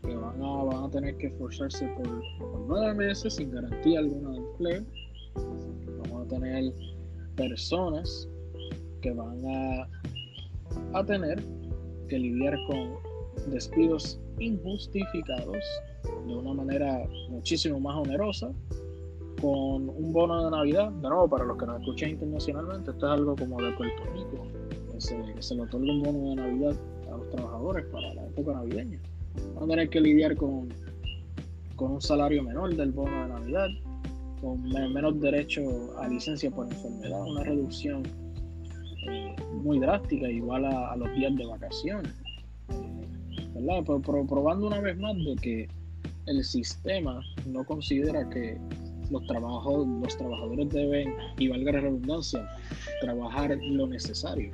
que 0.04 0.14
van 0.14 0.42
a, 0.42 0.64
van 0.64 0.84
a 0.84 0.90
tener 0.90 1.16
que 1.16 1.28
esforzarse 1.28 1.86
por, 1.96 2.22
nueve 2.66 2.94
meses 2.94 3.34
sin 3.34 3.50
garantía 3.50 4.00
alguna 4.00 4.30
de 4.30 4.36
empleo. 4.38 4.84
Vamos 6.02 6.26
a 6.26 6.28
tener 6.28 6.72
personas 7.36 8.28
que 9.00 9.12
van 9.12 9.40
a, 9.46 9.88
a 10.98 11.04
tener 11.04 11.42
que 12.08 12.18
lidiar 12.18 12.56
con 12.66 12.94
despidos 13.50 14.18
injustificados 14.38 15.58
de 16.26 16.34
una 16.34 16.54
manera 16.54 17.06
muchísimo 17.28 17.80
más 17.80 17.96
onerosa 17.96 18.50
con 19.40 19.88
un 19.88 20.12
bono 20.12 20.44
de 20.44 20.50
Navidad. 20.50 20.90
De 20.90 21.08
nuevo, 21.08 21.28
para 21.28 21.44
los 21.44 21.58
que 21.58 21.66
nos 21.66 21.80
escuchan 21.80 22.10
internacionalmente, 22.10 22.90
esto 22.90 23.06
es 23.06 23.12
algo 23.12 23.36
como 23.36 23.60
de 23.60 23.72
Puerto 23.72 24.02
Rico 24.14 24.46
se, 24.98 25.42
se 25.42 25.54
le 25.54 25.62
otorga 25.62 25.92
un 25.92 26.02
bono 26.02 26.30
de 26.30 26.36
Navidad 26.36 26.76
a 27.12 27.16
los 27.16 27.28
trabajadores 27.30 27.86
para 27.86 28.14
la 28.14 28.26
época 28.26 28.52
navideña. 28.52 29.00
Van 29.54 29.64
a 29.64 29.66
tener 29.66 29.88
que 29.90 30.00
lidiar 30.00 30.36
con, 30.36 30.68
con 31.76 31.92
un 31.92 32.00
salario 32.00 32.42
menor 32.42 32.74
del 32.76 32.92
bono 32.92 33.22
de 33.22 33.28
Navidad, 33.28 33.68
con 34.40 34.62
menos 34.62 35.20
derecho 35.20 35.62
a 35.98 36.08
licencia 36.08 36.50
por 36.50 36.66
enfermedad, 36.66 37.22
una 37.22 37.44
reducción 37.44 38.02
eh, 39.08 39.34
muy 39.62 39.78
drástica, 39.78 40.28
igual 40.28 40.64
a, 40.66 40.96
los 40.96 41.12
días 41.14 41.34
de 41.36 41.46
vacaciones. 41.46 42.12
Eh, 42.70 43.48
¿verdad? 43.54 43.84
Pero, 43.86 44.26
probando 44.26 44.66
una 44.66 44.80
vez 44.80 44.98
más 44.98 45.16
de 45.16 45.36
que 45.40 45.68
el 46.26 46.44
sistema 46.44 47.20
no 47.46 47.64
considera 47.64 48.28
que 48.28 48.58
los, 49.10 49.26
trabajos, 49.26 49.86
los 49.86 50.16
trabajadores 50.16 50.68
deben, 50.70 51.14
y 51.38 51.48
valga 51.48 51.72
la 51.72 51.80
redundancia, 51.80 52.48
trabajar 53.00 53.56
lo 53.62 53.86
necesario 53.86 54.52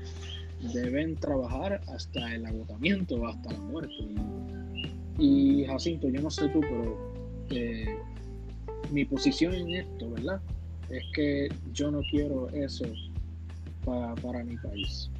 deben 0.72 1.16
trabajar 1.16 1.80
hasta 1.88 2.34
el 2.34 2.46
agotamiento, 2.46 3.26
hasta 3.26 3.52
la 3.52 3.58
muerte. 3.60 3.94
Y, 5.20 5.66
Jacinto, 5.66 6.08
yo 6.08 6.22
no 6.22 6.30
sé 6.30 6.48
tú, 6.48 6.60
pero 6.60 6.96
eh, 7.50 7.98
mi 8.90 9.04
posición 9.04 9.54
en 9.54 9.74
esto, 9.74 10.10
¿verdad? 10.10 10.40
Es 10.88 11.04
que 11.14 11.48
yo 11.72 11.90
no 11.90 12.00
quiero 12.10 12.48
eso 12.48 12.86
para, 13.84 14.14
para 14.16 14.42
mi 14.42 14.56
país. 14.56 15.10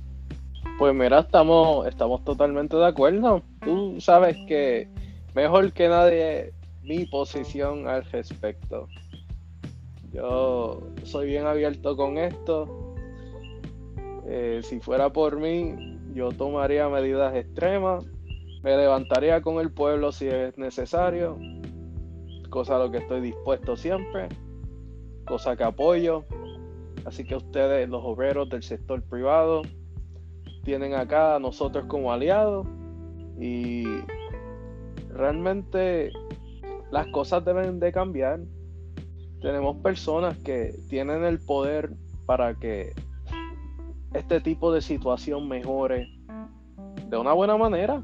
Pues 0.78 0.94
mira, 0.94 1.20
estamos, 1.20 1.86
estamos 1.86 2.24
totalmente 2.24 2.76
de 2.76 2.86
acuerdo. 2.86 3.42
Tú 3.62 4.00
sabes 4.00 4.38
que 4.48 4.88
mejor 5.34 5.70
que 5.74 5.88
nadie 5.88 6.54
mi 6.82 7.04
posición 7.04 7.86
al 7.86 8.02
respecto. 8.04 8.88
Yo 10.14 10.80
soy 11.04 11.26
bien 11.26 11.46
abierto 11.46 11.94
con 11.96 12.16
esto. 12.16 12.94
Eh, 14.26 14.60
si 14.62 14.80
fuera 14.80 15.12
por 15.12 15.38
mí, 15.38 15.98
yo 16.14 16.30
tomaría 16.30 16.88
medidas 16.88 17.34
extremas. 17.34 18.04
Me 18.62 18.76
levantaría 18.76 19.40
con 19.40 19.58
el 19.58 19.72
pueblo 19.72 20.12
si 20.12 20.28
es 20.28 20.56
necesario. 20.58 21.38
Cosa 22.50 22.76
a 22.76 22.78
lo 22.78 22.90
que 22.90 22.98
estoy 22.98 23.20
dispuesto 23.20 23.76
siempre. 23.76 24.28
Cosa 25.26 25.56
que 25.56 25.64
apoyo. 25.64 26.24
Así 27.06 27.24
que 27.24 27.36
ustedes, 27.36 27.88
los 27.88 28.02
obreros 28.04 28.50
del 28.50 28.62
sector 28.62 29.02
privado, 29.02 29.62
tienen 30.64 30.94
acá 30.94 31.36
a 31.36 31.38
nosotros 31.38 31.86
como 31.86 32.12
aliados. 32.12 32.66
Y 33.38 33.84
realmente 35.08 36.12
las 36.90 37.06
cosas 37.08 37.44
deben 37.44 37.80
de 37.80 37.92
cambiar. 37.92 38.40
Tenemos 39.40 39.76
personas 39.78 40.36
que 40.38 40.74
tienen 40.90 41.24
el 41.24 41.38
poder 41.38 41.90
para 42.26 42.54
que 42.54 42.92
este 44.12 44.40
tipo 44.40 44.72
de 44.72 44.82
situación 44.82 45.48
mejore 45.48 46.08
de 47.08 47.16
una 47.16 47.32
buena 47.32 47.56
manera. 47.56 48.02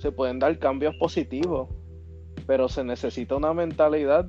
Se 0.00 0.10
pueden 0.10 0.38
dar 0.38 0.58
cambios 0.58 0.96
positivos, 0.96 1.68
pero 2.46 2.68
se 2.68 2.82
necesita 2.82 3.36
una 3.36 3.54
mentalidad 3.54 4.28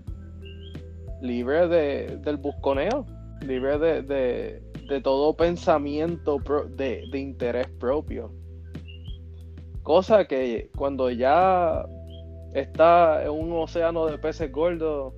libre 1.22 1.68
de, 1.68 2.18
del 2.18 2.38
busconeo, 2.38 3.06
libre 3.46 3.80
de, 3.80 4.02
de, 4.04 5.02
todo 5.02 5.36
pensamiento 5.36 6.38
de, 6.76 7.04
de 7.12 7.20
interés 7.20 7.68
propio. 7.80 8.32
Cosa 9.84 10.26
que 10.26 10.70
cuando 10.76 11.10
ya 11.10 11.86
está 12.54 13.24
en 13.24 13.32
un 13.32 13.54
océano 13.54 14.06
de 14.08 14.18
peces 14.18 14.52
gordos. 14.52 15.14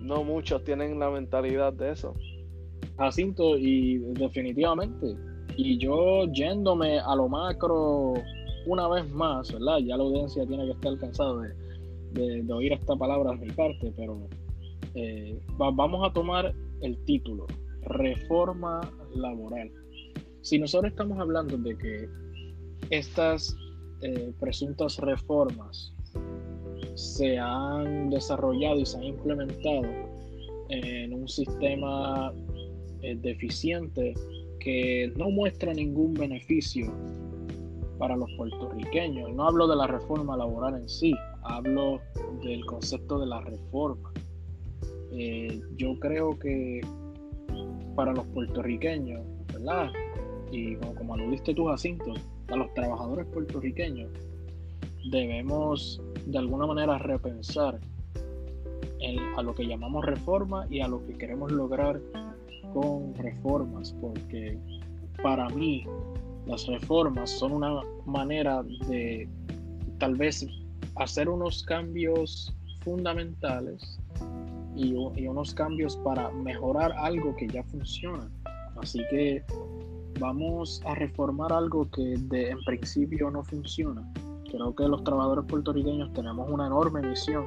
No 0.00 0.24
muchos 0.24 0.64
tienen 0.64 0.98
la 0.98 1.10
mentalidad 1.10 1.72
de 1.72 1.92
eso. 1.92 2.14
Jacinto, 2.98 3.56
y 3.56 3.98
definitivamente. 4.14 5.14
Y 5.56 5.78
yo 5.78 6.24
yéndome 6.32 6.98
a 6.98 7.14
lo 7.14 7.28
macro 7.28 8.14
una 8.66 8.88
vez 8.88 9.08
más, 9.10 9.52
¿verdad? 9.52 9.78
Ya 9.78 9.96
la 9.96 10.04
audiencia 10.04 10.46
tiene 10.46 10.64
que 10.66 10.72
estar 10.72 10.98
cansada 10.98 11.42
de, 12.12 12.52
oír 12.52 12.72
esta 12.72 12.96
palabra 12.96 13.32
de 13.32 13.46
mi 13.46 13.52
parte, 13.52 13.92
pero 13.96 14.28
eh, 14.94 15.40
vamos 15.56 16.08
a 16.08 16.12
tomar 16.12 16.54
el 16.82 16.96
título, 17.04 17.46
reforma 17.82 18.80
laboral. 19.14 19.70
Si 20.42 20.58
nosotros 20.58 20.90
estamos 20.90 21.18
hablando 21.18 21.56
de 21.56 21.76
que 21.78 22.08
estas 22.90 23.56
eh, 24.02 24.32
presuntas 24.40 24.98
reformas 24.98 25.94
se 26.94 27.38
han 27.38 28.10
desarrollado 28.10 28.80
y 28.80 28.86
se 28.86 28.98
han 28.98 29.04
implementado 29.04 29.82
en 30.68 31.12
un 31.12 31.28
sistema 31.28 32.32
eh, 33.02 33.16
deficiente 33.20 34.14
que 34.60 35.12
no 35.16 35.30
muestra 35.30 35.74
ningún 35.74 36.14
beneficio 36.14 36.92
para 38.02 38.16
los 38.16 38.32
puertorriqueños. 38.32 39.32
No 39.32 39.44
hablo 39.44 39.68
de 39.68 39.76
la 39.76 39.86
reforma 39.86 40.36
laboral 40.36 40.74
en 40.74 40.88
sí, 40.88 41.14
hablo 41.44 42.00
del 42.42 42.66
concepto 42.66 43.20
de 43.20 43.26
la 43.26 43.40
reforma. 43.42 44.10
Eh, 45.12 45.62
yo 45.76 45.96
creo 46.00 46.36
que 46.36 46.80
para 47.94 48.12
los 48.12 48.26
puertorriqueños, 48.26 49.22
¿verdad? 49.52 49.92
Y 50.50 50.74
como, 50.78 50.96
como 50.96 51.14
aludiste 51.14 51.54
tú, 51.54 51.66
Jacinto, 51.66 52.14
a 52.48 52.56
los 52.56 52.74
trabajadores 52.74 53.24
puertorriqueños, 53.26 54.10
debemos 55.12 56.02
de 56.26 56.38
alguna 56.38 56.66
manera 56.66 56.98
repensar 56.98 57.78
a 59.36 59.42
lo 59.42 59.54
que 59.54 59.64
llamamos 59.64 60.04
reforma 60.04 60.66
y 60.68 60.80
a 60.80 60.88
lo 60.88 61.06
que 61.06 61.12
queremos 61.12 61.52
lograr 61.52 62.00
con 62.74 63.14
reformas, 63.14 63.94
porque 64.00 64.58
para 65.22 65.48
mí 65.50 65.86
las 66.46 66.66
reformas 66.66 67.30
son 67.30 67.52
una 67.52 67.80
manera 68.04 68.62
de 68.88 69.28
tal 69.98 70.16
vez 70.16 70.46
hacer 70.96 71.28
unos 71.28 71.62
cambios 71.64 72.54
fundamentales 72.80 73.98
y, 74.74 74.94
unos 74.94 75.54
cambios 75.54 75.96
para 75.98 76.30
mejorar 76.30 76.92
algo 76.92 77.34
que 77.36 77.46
ya 77.48 77.62
funciona. 77.64 78.28
Así 78.76 79.00
que 79.10 79.44
vamos 80.18 80.80
a 80.84 80.94
reformar 80.94 81.52
algo 81.52 81.88
que 81.90 82.16
de, 82.18 82.50
en 82.50 82.64
principio 82.64 83.30
no 83.30 83.44
funciona. 83.44 84.02
Creo 84.50 84.74
que 84.74 84.88
los 84.88 85.04
trabajadores 85.04 85.44
puertorriqueños 85.46 86.12
tenemos 86.12 86.50
una 86.50 86.66
enorme 86.66 87.00
misión 87.02 87.46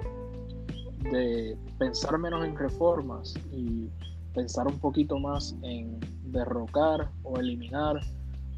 de 1.11 1.57
pensar 1.77 2.17
menos 2.17 2.45
en 2.45 2.55
reformas 2.55 3.35
y 3.51 3.89
pensar 4.33 4.67
un 4.67 4.79
poquito 4.79 5.19
más 5.19 5.55
en 5.61 5.99
derrocar 6.31 7.09
o 7.23 7.37
eliminar 7.37 7.99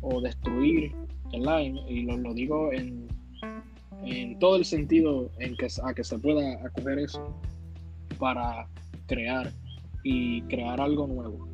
o 0.01 0.21
destruir 0.21 0.93
el 1.33 1.41
line 1.43 1.83
y 1.87 2.03
lo, 2.03 2.33
digo 2.33 2.71
en, 2.71 3.07
en, 4.03 4.39
todo 4.39 4.55
el 4.55 4.65
sentido 4.65 5.29
en 5.39 5.55
que, 5.57 5.67
a 5.83 5.93
que 5.93 6.03
se 6.03 6.17
pueda 6.19 6.65
acoger 6.65 6.99
eso 6.99 7.33
para 8.17 8.67
crear 9.07 9.51
y 10.03 10.41
crear 10.43 10.79
algo 10.79 11.07
nuevo. 11.07 11.47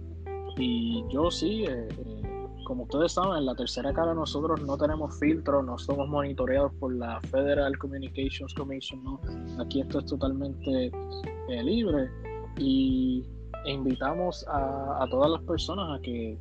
Y 0.58 1.04
yo 1.10 1.32
sí, 1.32 1.66
eh, 1.66 1.88
eh, 1.90 2.22
como 2.66 2.84
ustedes 2.84 3.14
saben, 3.14 3.40
en 3.40 3.46
la 3.46 3.56
tercera 3.56 3.92
cara 3.94 4.14
nosotros 4.14 4.62
no 4.62 4.78
tenemos 4.78 5.20
filtro, 5.20 5.64
no 5.64 5.78
somos 5.78 6.08
monitoreados 6.08 6.72
por 6.80 6.94
la 6.94 7.20
Federal 7.22 7.78
Communications 7.78 8.54
Commission, 8.54 9.04
¿no? 9.04 9.20
aquí 9.60 9.82
esto 9.82 10.00
es 10.00 10.06
totalmente 10.06 10.92
eh, 11.50 11.64
libre 11.64 12.10
y 12.58 13.26
invitamos 13.66 14.46
a, 14.48 15.06
todas 15.10 15.32
las 15.32 15.42
personas 15.44 16.00
a 16.00 16.02
que, 16.02 16.38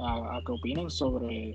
a, 0.00 0.40
que 0.44 0.52
opinen 0.52 0.90
sobre, 0.90 1.54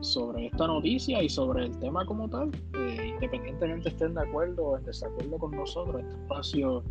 sobre 0.00 0.46
esta 0.46 0.66
noticia 0.66 1.22
y 1.22 1.28
sobre 1.28 1.66
el 1.66 1.78
tema 1.78 2.04
como 2.06 2.28
tal, 2.28 2.50
eh, 2.78 3.12
independientemente 3.14 3.88
estén 3.88 4.14
de 4.14 4.22
acuerdo 4.22 4.64
o 4.64 4.78
en 4.78 4.84
desacuerdo 4.84 5.38
con 5.38 5.50
nosotros, 5.52 6.02
este 6.02 6.14
espacio 6.14 6.82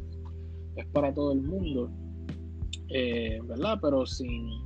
es 0.76 0.86
para 0.88 1.14
todo 1.14 1.32
el 1.34 1.42
mundo, 1.42 1.90
eh, 2.90 3.40
¿verdad? 3.44 3.80
Pero 3.82 4.06
sin 4.06 4.66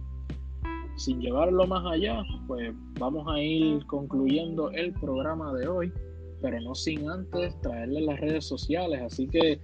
sin 1.00 1.22
llevarlo 1.22 1.66
más 1.66 1.84
allá, 1.86 2.22
pues 2.46 2.74
vamos 3.00 3.26
a 3.30 3.42
ir 3.42 3.86
concluyendo 3.86 4.70
el 4.72 4.94
programa 4.94 5.54
de 5.54 5.68
hoy, 5.68 5.94
pero 6.42 6.60
no 6.60 6.76
sin 6.76 7.10
antes 7.10 7.60
traerle 7.62 8.02
las 8.02 8.20
redes 8.20 8.46
sociales. 8.46 9.02
Así 9.02 9.26
que, 9.28 9.60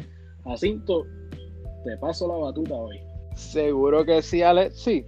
Jacinto, 0.46 1.04
te 1.84 1.98
paso 1.98 2.28
la 2.30 2.36
batuta 2.36 2.74
hoy. 2.74 3.00
Seguro 3.36 4.06
que 4.06 4.22
sí, 4.22 4.42
Alex, 4.42 4.80
sí. 4.80 5.06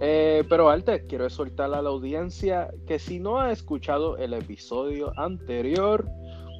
Eh, 0.00 0.44
pero 0.48 0.70
antes 0.70 1.02
quiero 1.08 1.28
soltar 1.28 1.72
a 1.74 1.82
la 1.82 1.90
audiencia 1.90 2.72
que 2.86 2.98
si 2.98 3.20
no 3.20 3.38
ha 3.38 3.52
escuchado 3.52 4.16
el 4.16 4.32
episodio 4.32 5.12
anterior, 5.18 6.06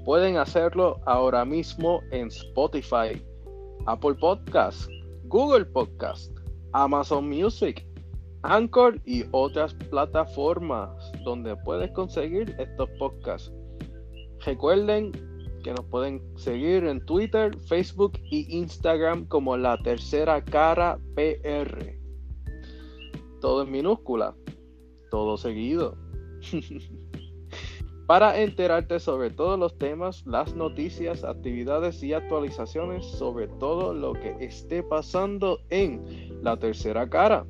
pueden 0.04 0.36
hacerlo 0.36 1.00
ahora 1.06 1.44
mismo 1.44 2.00
en 2.10 2.28
Spotify, 2.28 3.22
Apple 3.86 4.14
Podcast, 4.14 4.90
Google 5.24 5.64
Podcast, 5.64 6.30
Amazon 6.72 7.28
Music 7.28 7.86
Anchor 8.42 9.00
y 9.04 9.24
otras 9.32 9.74
plataformas 9.74 11.12
donde 11.24 11.56
puedes 11.56 11.90
conseguir 11.92 12.54
estos 12.58 12.88
podcasts. 12.98 13.52
Recuerden 14.44 15.12
que 15.62 15.72
nos 15.72 15.84
pueden 15.86 16.22
seguir 16.38 16.84
en 16.84 17.04
Twitter, 17.04 17.54
Facebook 17.66 18.18
y 18.30 18.58
Instagram 18.58 19.26
como 19.26 19.56
la 19.58 19.76
tercera 19.82 20.42
cara 20.42 20.98
PR. 21.14 21.99
Todo 23.40 23.62
en 23.62 23.70
minúscula, 23.70 24.34
todo 25.10 25.36
seguido. 25.36 25.96
Para 28.06 28.40
enterarte 28.40 28.98
sobre 28.98 29.30
todos 29.30 29.56
los 29.56 29.78
temas, 29.78 30.26
las 30.26 30.56
noticias, 30.56 31.22
actividades 31.22 32.02
y 32.02 32.12
actualizaciones 32.12 33.06
sobre 33.06 33.46
todo 33.46 33.94
lo 33.94 34.14
que 34.14 34.34
esté 34.40 34.82
pasando 34.82 35.60
en 35.70 36.42
la 36.42 36.56
tercera 36.56 37.08
cara. 37.08 37.46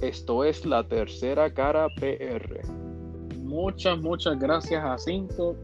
Esto 0.00 0.44
es 0.44 0.64
la 0.64 0.88
tercera 0.88 1.52
cara 1.52 1.88
PR. 2.00 2.62
Muchas, 3.36 4.00
muchas 4.00 4.38
gracias, 4.38 4.82
Jacinto. 4.82 5.56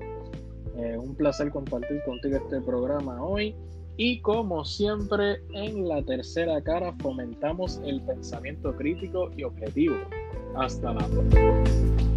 Eh, 0.77 0.99
un 0.99 1.15
placer 1.15 1.51
compartir 1.51 2.03
contigo 2.05 2.37
este 2.37 2.61
programa 2.61 3.25
hoy. 3.25 3.57
Y 3.97 4.21
como 4.21 4.65
siempre, 4.65 5.41
en 5.53 5.89
la 5.89 6.03
tercera 6.03 6.61
cara 6.61 6.93
fomentamos 7.01 7.81
el 7.85 8.03
pensamiento 8.03 8.75
crítico 8.77 9.31
y 9.37 9.45
objetivo. 9.45 9.97
Hasta 10.55 10.93
la 10.93 11.07
próxima. 11.07 12.16